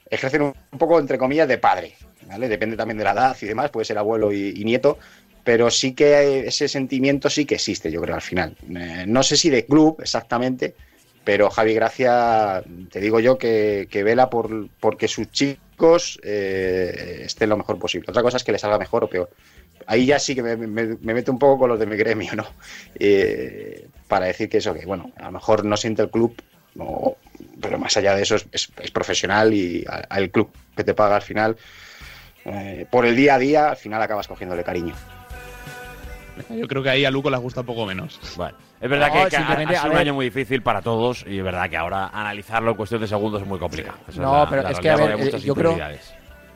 ejercen 0.10 0.44
un, 0.44 0.54
poco, 0.80 0.98
entre 0.98 1.18
comillas, 1.18 1.50
de 1.50 1.58
padre, 1.58 1.96
¿vale? 2.26 2.48
Depende 2.48 2.78
también 2.78 2.98
de 2.98 3.04
la 3.04 3.12
edad 3.12 3.36
y 3.42 3.46
demás, 3.46 3.70
puede 3.70 3.84
ser 3.84 3.98
abuelo 3.98 4.32
y, 4.32 4.54
y 4.56 4.64
nieto, 4.64 4.98
pero 5.44 5.70
sí 5.70 5.94
que 5.94 6.48
ese 6.48 6.70
sentimiento 6.70 7.30
sí 7.30 7.46
que 7.46 7.56
existe, 7.56 7.92
yo 7.92 8.02
creo, 8.02 8.16
al 8.16 8.22
final. 8.22 8.56
Eh, 8.74 9.04
no 9.08 9.24
sé 9.24 9.36
si 9.36 9.50
de 9.50 9.66
club 9.66 9.98
exactamente, 10.00 10.74
pero 11.26 11.50
Javi 11.50 11.74
Gracia, 11.74 12.64
te 12.92 13.02
digo 13.02 13.20
yo 13.20 13.38
que, 13.38 13.88
que 13.90 14.04
vela 14.04 14.30
por 14.30 14.70
porque 14.80 15.08
sus 15.08 15.30
chicos 15.32 16.20
eh, 16.24 17.24
estén 17.26 17.50
lo 17.50 17.58
mejor 17.58 17.80
posible. 17.80 18.06
Otra 18.10 18.22
cosa 18.22 18.38
es 18.38 18.44
que 18.44 18.52
les 18.52 18.62
salga 18.62 18.78
mejor 18.78 19.04
o 19.04 19.10
peor. 19.10 19.30
Ahí 19.88 20.06
ya 20.06 20.20
sí 20.20 20.36
que 20.36 20.44
me, 20.44 20.56
me, 20.56 20.68
me 20.68 21.14
meto 21.14 21.32
un 21.32 21.40
poco 21.40 21.60
con 21.60 21.70
los 21.70 21.80
de 21.80 21.88
mi 21.88 21.98
gremio, 21.98 22.36
¿no? 22.36 22.46
Eh, 23.00 23.88
para 24.08 24.28
decir 24.28 24.48
que 24.48 24.60
eso, 24.60 24.74
que 24.74 24.86
bueno, 24.86 25.12
a 25.18 25.24
lo 25.24 25.32
mejor 25.32 25.66
no 25.66 25.76
siente 25.76 26.04
el 26.04 26.12
club, 26.12 26.40
no, 26.76 27.18
pero 27.60 27.80
más 27.80 27.98
allá 27.98 28.16
de 28.16 28.22
eso 28.22 28.36
es, 28.36 28.46
es, 28.52 28.70
es 28.80 28.92
profesional 28.92 29.54
y 29.54 29.84
al 30.10 30.30
club 30.30 30.52
que 30.78 30.84
te 30.84 30.94
paga 30.94 31.16
al 31.16 31.22
final, 31.24 31.58
eh, 32.46 32.86
por 32.92 33.06
el 33.08 33.16
día 33.16 33.36
a 33.36 33.40
día, 33.40 33.70
al 33.70 33.78
final 33.78 34.02
acabas 34.02 34.28
cogiéndole 34.28 34.64
cariño. 34.64 34.94
Yo 36.50 36.68
creo 36.68 36.84
que 36.84 36.90
ahí 36.90 37.06
a 37.06 37.12
Luco 37.12 37.30
les 37.30 37.40
gusta 37.40 37.62
un 37.62 37.66
poco 37.66 37.86
menos. 37.86 38.20
Bueno, 38.36 38.58
es 38.86 38.92
verdad 38.92 39.08
no, 39.08 39.24
que, 39.24 39.30
que 39.32 39.36
ha, 39.36 39.42
ha, 39.42 39.82
sido 39.82 39.92
un 39.94 39.98
año 39.98 40.14
muy 40.14 40.26
difícil 40.26 40.62
para 40.62 40.80
todos 40.80 41.26
y 41.28 41.40
es 41.40 41.44
verdad 41.44 41.68
que 41.68 41.76
ahora 41.76 42.12
analizarlo 42.14 42.70
en 42.70 42.78
cuestión 42.78 43.02
de 43.02 43.08
segundos 43.08 43.42
es 43.42 43.48
muy 43.48 43.58
complicado. 43.58 43.98
Esa 44.08 44.22
no, 44.22 44.36
es 44.36 44.44
la, 44.44 44.50
pero 44.50 44.62
la 44.62 44.70
es 44.70 44.80
que 44.80 44.90
a 44.92 44.96
ver, 44.96 45.20
eh, 45.20 45.40
yo 45.40 45.56
creo 45.56 45.76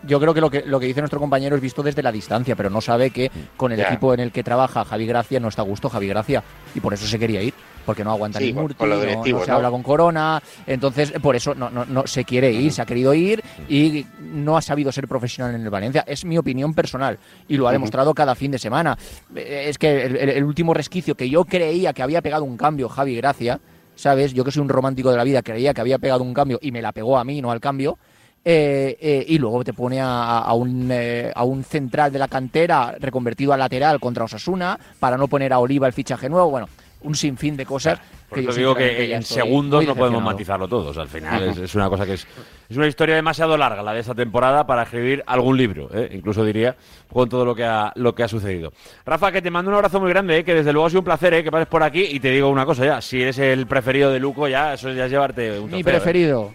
yo 0.04 0.20
creo 0.20 0.34
que 0.36 0.39
lo, 0.39 0.52
que 0.52 0.62
lo 0.63 0.80
que 0.80 0.86
dice 0.86 1.02
nuestro 1.02 1.20
compañero 1.20 1.56
es 1.56 1.62
visto 1.62 1.82
desde 1.82 2.04
la 2.04 2.12
distancia, 2.12 2.56
pero 2.56 2.70
no 2.70 2.82
sabe 2.82 3.10
que 3.10 3.32
con 3.58 3.72
el 3.72 3.80
yeah. 3.80 3.88
equipo 3.88 4.13
en 4.13 4.20
el 4.20 4.32
que 4.32 4.44
trabaja 4.44 4.86
Javi 4.86 5.08
Gracia 5.08 5.39
no 5.39 5.48
está 5.48 5.63
a 5.63 5.65
gusto 5.65 5.89
Javi 5.89 6.08
Gracia 6.08 6.44
y 6.76 6.80
por 6.80 6.94
eso 6.94 7.08
se 7.08 7.18
quería 7.18 7.42
ir, 7.42 7.56
porque 7.89 8.04
no 8.04 8.12
aguanta 8.12 8.38
sí, 8.38 8.45
ni 8.45 8.54
Murti, 8.54 8.86
no, 8.86 8.95
no, 9.25 9.43
se 9.43 9.52
habla 9.52 9.71
con 9.71 9.82
Corona, 9.82 10.39
entonces 10.67 11.12
por 11.13 11.36
eso 11.36 11.56
no, 11.56 11.71
no, 11.71 11.86
no 11.86 12.06
se 12.06 12.23
quiere 12.23 12.52
ir, 12.52 12.71
se 12.71 12.84
ha 12.84 12.86
querido 12.86 13.15
ir 13.15 13.43
y 13.67 14.06
no 14.19 14.56
ha 14.56 14.62
sabido 14.62 14.91
ser 14.91 15.08
profesional 15.08 15.56
en 15.56 15.62
el 15.62 15.71
Valencia. 15.71 16.04
Es 16.06 16.23
mi 16.23 16.38
opinión 16.38 16.75
personal 16.75 17.17
y 17.47 17.58
lo 17.58 17.67
ha 17.67 17.71
demostrado 17.71 18.13
cada 18.13 18.36
fin 18.36 18.52
de 18.52 18.60
semana. 18.60 18.95
Es 19.34 19.80
que 19.80 20.06
el, 20.06 20.17
el, 20.17 20.30
el 20.30 20.43
último 20.43 20.75
resquicio 20.75 21.15
que 21.15 21.28
yo 21.32 21.45
creía 21.45 21.91
que 21.91 22.04
había 22.04 22.21
pegado 22.21 22.43
un 22.43 22.58
cambio 22.58 22.89
Javi 22.89 23.15
Gracia, 23.15 23.60
¿sabes? 23.95 24.36
Yo 24.36 24.43
que 24.43 24.52
soy 24.52 24.62
un 24.62 24.69
romántico 24.69 25.10
de 25.10 25.17
la 25.17 25.23
vida, 25.23 25.41
creía 25.41 25.73
que 25.73 25.82
había 25.82 25.97
pegado 25.97 26.21
un 26.21 26.36
cambio 26.36 26.60
y 26.62 26.71
me 26.71 26.84
la 26.84 26.91
pegó 26.91 27.17
a 27.17 27.23
mí, 27.23 27.41
no 27.41 27.49
al 27.49 27.60
cambio 27.60 27.97
eh, 28.45 28.97
eh, 29.02 29.25
y 29.28 29.38
luego 29.38 29.63
te 29.65 29.73
pone 29.73 29.99
a, 29.99 30.39
a, 30.39 30.54
un, 30.54 30.89
eh, 30.91 31.32
a, 31.36 31.43
un, 31.43 31.63
central 31.63 32.12
de 32.12 32.19
la 32.19 32.30
cantera 32.30 32.95
reconvertido 32.97 33.52
a 33.52 33.58
lateral 33.58 33.99
contra 33.99 34.23
Osasuna 34.23 34.80
para 34.97 35.17
no 35.17 35.28
poner 35.28 35.52
a 35.52 35.60
Oliva 35.60 35.88
el 35.88 35.93
fichaje 35.93 36.30
nuevo. 36.30 36.49
Bueno, 36.49 36.69
un 37.01 37.15
sinfín 37.15 37.55
de 37.55 37.65
cosas. 37.65 37.99
Por 38.27 38.39
que 38.39 38.45
eso 38.45 38.53
digo 38.53 38.75
que 38.75 39.13
en 39.13 39.23
segundos 39.23 39.85
no 39.85 39.95
podemos 39.95 40.21
matizarlo 40.21 40.67
todos. 40.67 40.97
Al 40.97 41.07
final 41.07 41.43
es, 41.43 41.57
es, 41.57 41.75
una 41.75 41.89
cosa 41.89 42.05
que 42.05 42.13
es, 42.13 42.27
es 42.69 42.77
una 42.77 42.88
historia 42.88 43.15
demasiado 43.15 43.57
larga 43.57 43.81
la 43.81 43.93
de 43.93 44.01
esta 44.01 44.13
temporada 44.13 44.67
para 44.67 44.83
escribir 44.83 45.23
algún 45.25 45.57
libro, 45.57 45.89
¿eh? 45.93 46.09
incluso 46.13 46.45
diría, 46.45 46.75
con 47.12 47.27
todo 47.27 47.43
lo 47.43 47.55
que 47.55 47.63
ha, 47.63 47.91
lo 47.95 48.13
que 48.13 48.23
ha 48.23 48.27
sucedido. 48.27 48.71
Rafa, 49.05 49.31
que 49.31 49.41
te 49.41 49.49
mando 49.49 49.71
un 49.71 49.75
abrazo 49.75 49.99
muy 49.99 50.09
grande, 50.09 50.38
¿eh? 50.38 50.43
que 50.43 50.53
desde 50.53 50.71
luego 50.71 50.88
ha 50.88 50.89
sido 50.89 50.99
un 50.99 51.05
placer 51.05 51.33
¿eh? 51.33 51.43
que 51.43 51.51
pases 51.51 51.67
por 51.67 51.81
aquí 51.81 52.01
y 52.03 52.19
te 52.19 52.29
digo 52.29 52.49
una 52.49 52.65
cosa 52.65 52.85
ya, 52.85 53.01
si 53.01 53.21
eres 53.21 53.39
el 53.39 53.65
preferido 53.65 54.12
de 54.12 54.19
Luco 54.19 54.47
ya, 54.47 54.73
eso 54.73 54.91
ya 54.91 55.05
es 55.05 55.12
llevarte 55.12 55.51
un 55.51 55.69
trofeo, 55.69 55.77
Mi 55.77 55.83
preferido. 55.83 56.53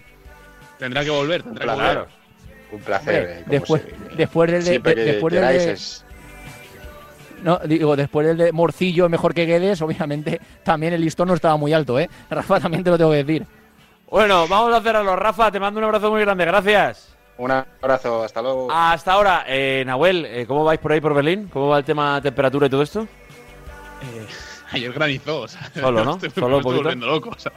Tendrá 0.79 1.03
que 1.03 1.09
volver, 1.09 1.43
tendrá 1.43 1.65
que 1.65 1.81
volver. 1.81 2.05
Un 2.71 2.79
placer. 2.81 3.23
Eh, 3.23 3.43
después, 3.47 3.81
después 4.17 4.51
del 4.51 4.63
de, 4.63 4.79
de, 4.79 4.95
después 5.05 5.33
del. 5.33 5.77
No, 7.45 7.59
digo, 7.59 7.95
después 7.95 8.25
del 8.25 8.37
de 8.37 8.51
Morcillo 8.51 9.07
mejor 9.07 9.35
que 9.35 9.45
Guedes, 9.45 9.79
obviamente 9.83 10.41
también 10.63 10.93
el 10.93 11.01
listón 11.01 11.27
no 11.27 11.35
estaba 11.35 11.55
muy 11.57 11.73
alto, 11.73 11.99
¿eh? 11.99 12.09
Rafa, 12.31 12.59
también 12.59 12.83
te 12.83 12.89
lo 12.89 12.97
tengo 12.97 13.11
que 13.11 13.23
decir. 13.23 13.45
Bueno, 14.09 14.47
vamos 14.47 14.73
a 14.73 14.81
cerrarlo. 14.81 15.15
Rafa, 15.15 15.51
te 15.51 15.59
mando 15.59 15.77
un 15.79 15.83
abrazo 15.83 16.09
muy 16.09 16.21
grande. 16.21 16.43
Gracias. 16.43 17.15
Un 17.37 17.51
abrazo, 17.51 18.23
hasta 18.23 18.41
luego. 18.41 18.67
Hasta 18.71 19.11
ahora, 19.13 19.43
eh, 19.47 19.83
Nahuel, 19.85 20.25
eh, 20.25 20.45
¿cómo 20.47 20.63
vais 20.63 20.79
por 20.79 20.91
ahí 20.91 21.01
por 21.01 21.13
Berlín? 21.13 21.47
¿Cómo 21.53 21.67
va 21.67 21.77
el 21.77 21.83
tema 21.85 22.19
temperatura 22.19 22.65
y 22.65 22.69
todo 22.71 22.81
esto? 22.81 23.01
Eh, 23.03 24.25
ayer 24.71 24.91
granizó, 24.91 25.41
o 25.41 25.47
sea, 25.47 25.69
Solo, 25.73 26.03
¿no? 26.03 26.15
estoy- 26.21 26.31
Solo 26.31 26.57
un 26.57 26.63
poquito. 26.63 26.81
volviendo 26.83 27.05
loco, 27.05 27.29
o 27.29 27.39
sea. 27.39 27.51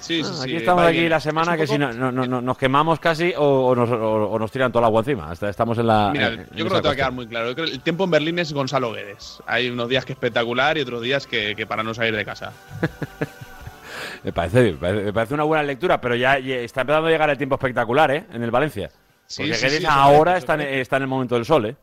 Sí, 0.00 0.24
sí, 0.24 0.30
Ah, 0.32 0.34
sí, 0.34 0.42
aquí 0.44 0.56
estamos 0.56 0.84
aquí 0.84 0.98
bien. 0.98 1.10
la 1.10 1.20
semana 1.20 1.56
que 1.56 1.66
si 1.66 1.76
no, 1.78 1.92
no- 1.92 2.10
no- 2.10 2.40
nos 2.40 2.58
quemamos 2.58 2.98
casi 2.98 3.32
o, 3.36 3.44
o 3.68 3.74
nos, 3.76 3.90
o- 3.90 4.30
o 4.30 4.38
nos 4.38 4.50
tiran 4.50 4.72
todo 4.72 4.80
el 4.80 4.86
agua 4.86 5.00
encima. 5.00 5.32
Estamos 5.32 5.76
en 5.78 5.86
la. 5.86 6.10
Mira, 6.12 6.28
en- 6.28 6.36
yo 6.36 6.42
en 6.64 6.68
creo 6.68 6.70
que 6.70 6.80
te 6.82 6.88
va 6.88 6.92
a 6.92 6.96
quedar 6.96 7.12
muy 7.12 7.26
claro. 7.26 7.48
Yo 7.48 7.54
creo 7.54 7.66
que 7.66 7.72
el 7.74 7.80
tiempo 7.80 8.04
en 8.04 8.10
Berlín 8.10 8.38
es 8.38 8.52
Gonzalo 8.52 8.92
Guedes. 8.92 9.42
Hay 9.46 9.68
unos 9.68 9.88
días 9.88 10.04
que 10.04 10.12
espectacular 10.14 10.78
y 10.78 10.80
otros 10.80 11.02
días 11.02 11.26
que, 11.26 11.54
que 11.54 11.66
para 11.66 11.82
no 11.82 11.92
salir 11.94 12.16
de 12.16 12.24
casa. 12.24 12.52
Me 14.24 14.32
parece, 14.32 14.72
me 14.72 14.78
parece, 14.78 15.04
me 15.04 15.12
parece 15.14 15.34
una 15.34 15.44
buena 15.44 15.62
lectura, 15.62 15.98
pero 16.00 16.14
ya, 16.14 16.38
ya 16.38 16.56
está 16.56 16.82
empezando 16.82 17.08
a 17.08 17.10
llegar 17.10 17.30
el 17.30 17.38
tiempo 17.38 17.54
espectacular, 17.54 18.10
¿eh? 18.10 18.24
En 18.34 18.42
el 18.42 18.50
Valencia. 18.50 18.90
Porque 19.34 19.54
sí, 19.54 19.60
Guedes 19.64 19.78
sí, 19.78 19.86
ahora 19.88 20.36
está, 20.36 20.54
en, 20.54 20.60
está 20.60 20.96
en 20.96 21.02
el 21.02 21.08
momento 21.08 21.36
del 21.36 21.46
sol, 21.46 21.64
¿eh? 21.66 21.76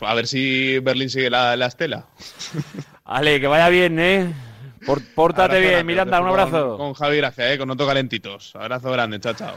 A 0.00 0.14
ver 0.14 0.26
si 0.26 0.78
Berlín 0.78 1.10
sigue 1.10 1.28
la, 1.28 1.54
la 1.56 1.66
estela. 1.66 2.06
Ale, 3.04 3.40
que 3.40 3.46
vaya 3.46 3.68
bien, 3.68 3.98
¿eh? 3.98 4.32
Por- 4.86 5.00
pórtate 5.14 5.42
Abrazo 5.56 5.60
bien, 5.60 5.72
grande, 5.72 5.84
Miranda, 5.92 6.20
un 6.20 6.28
abrazo. 6.28 6.68
Con, 6.76 6.78
con 6.78 6.94
Javi 6.94 7.16
Gracia, 7.18 7.52
¿eh? 7.52 7.58
Con 7.58 7.68
Noto 7.68 7.86
Calentitos. 7.86 8.54
Abrazo 8.56 8.90
grande, 8.90 9.20
chao, 9.20 9.34
chao. 9.34 9.48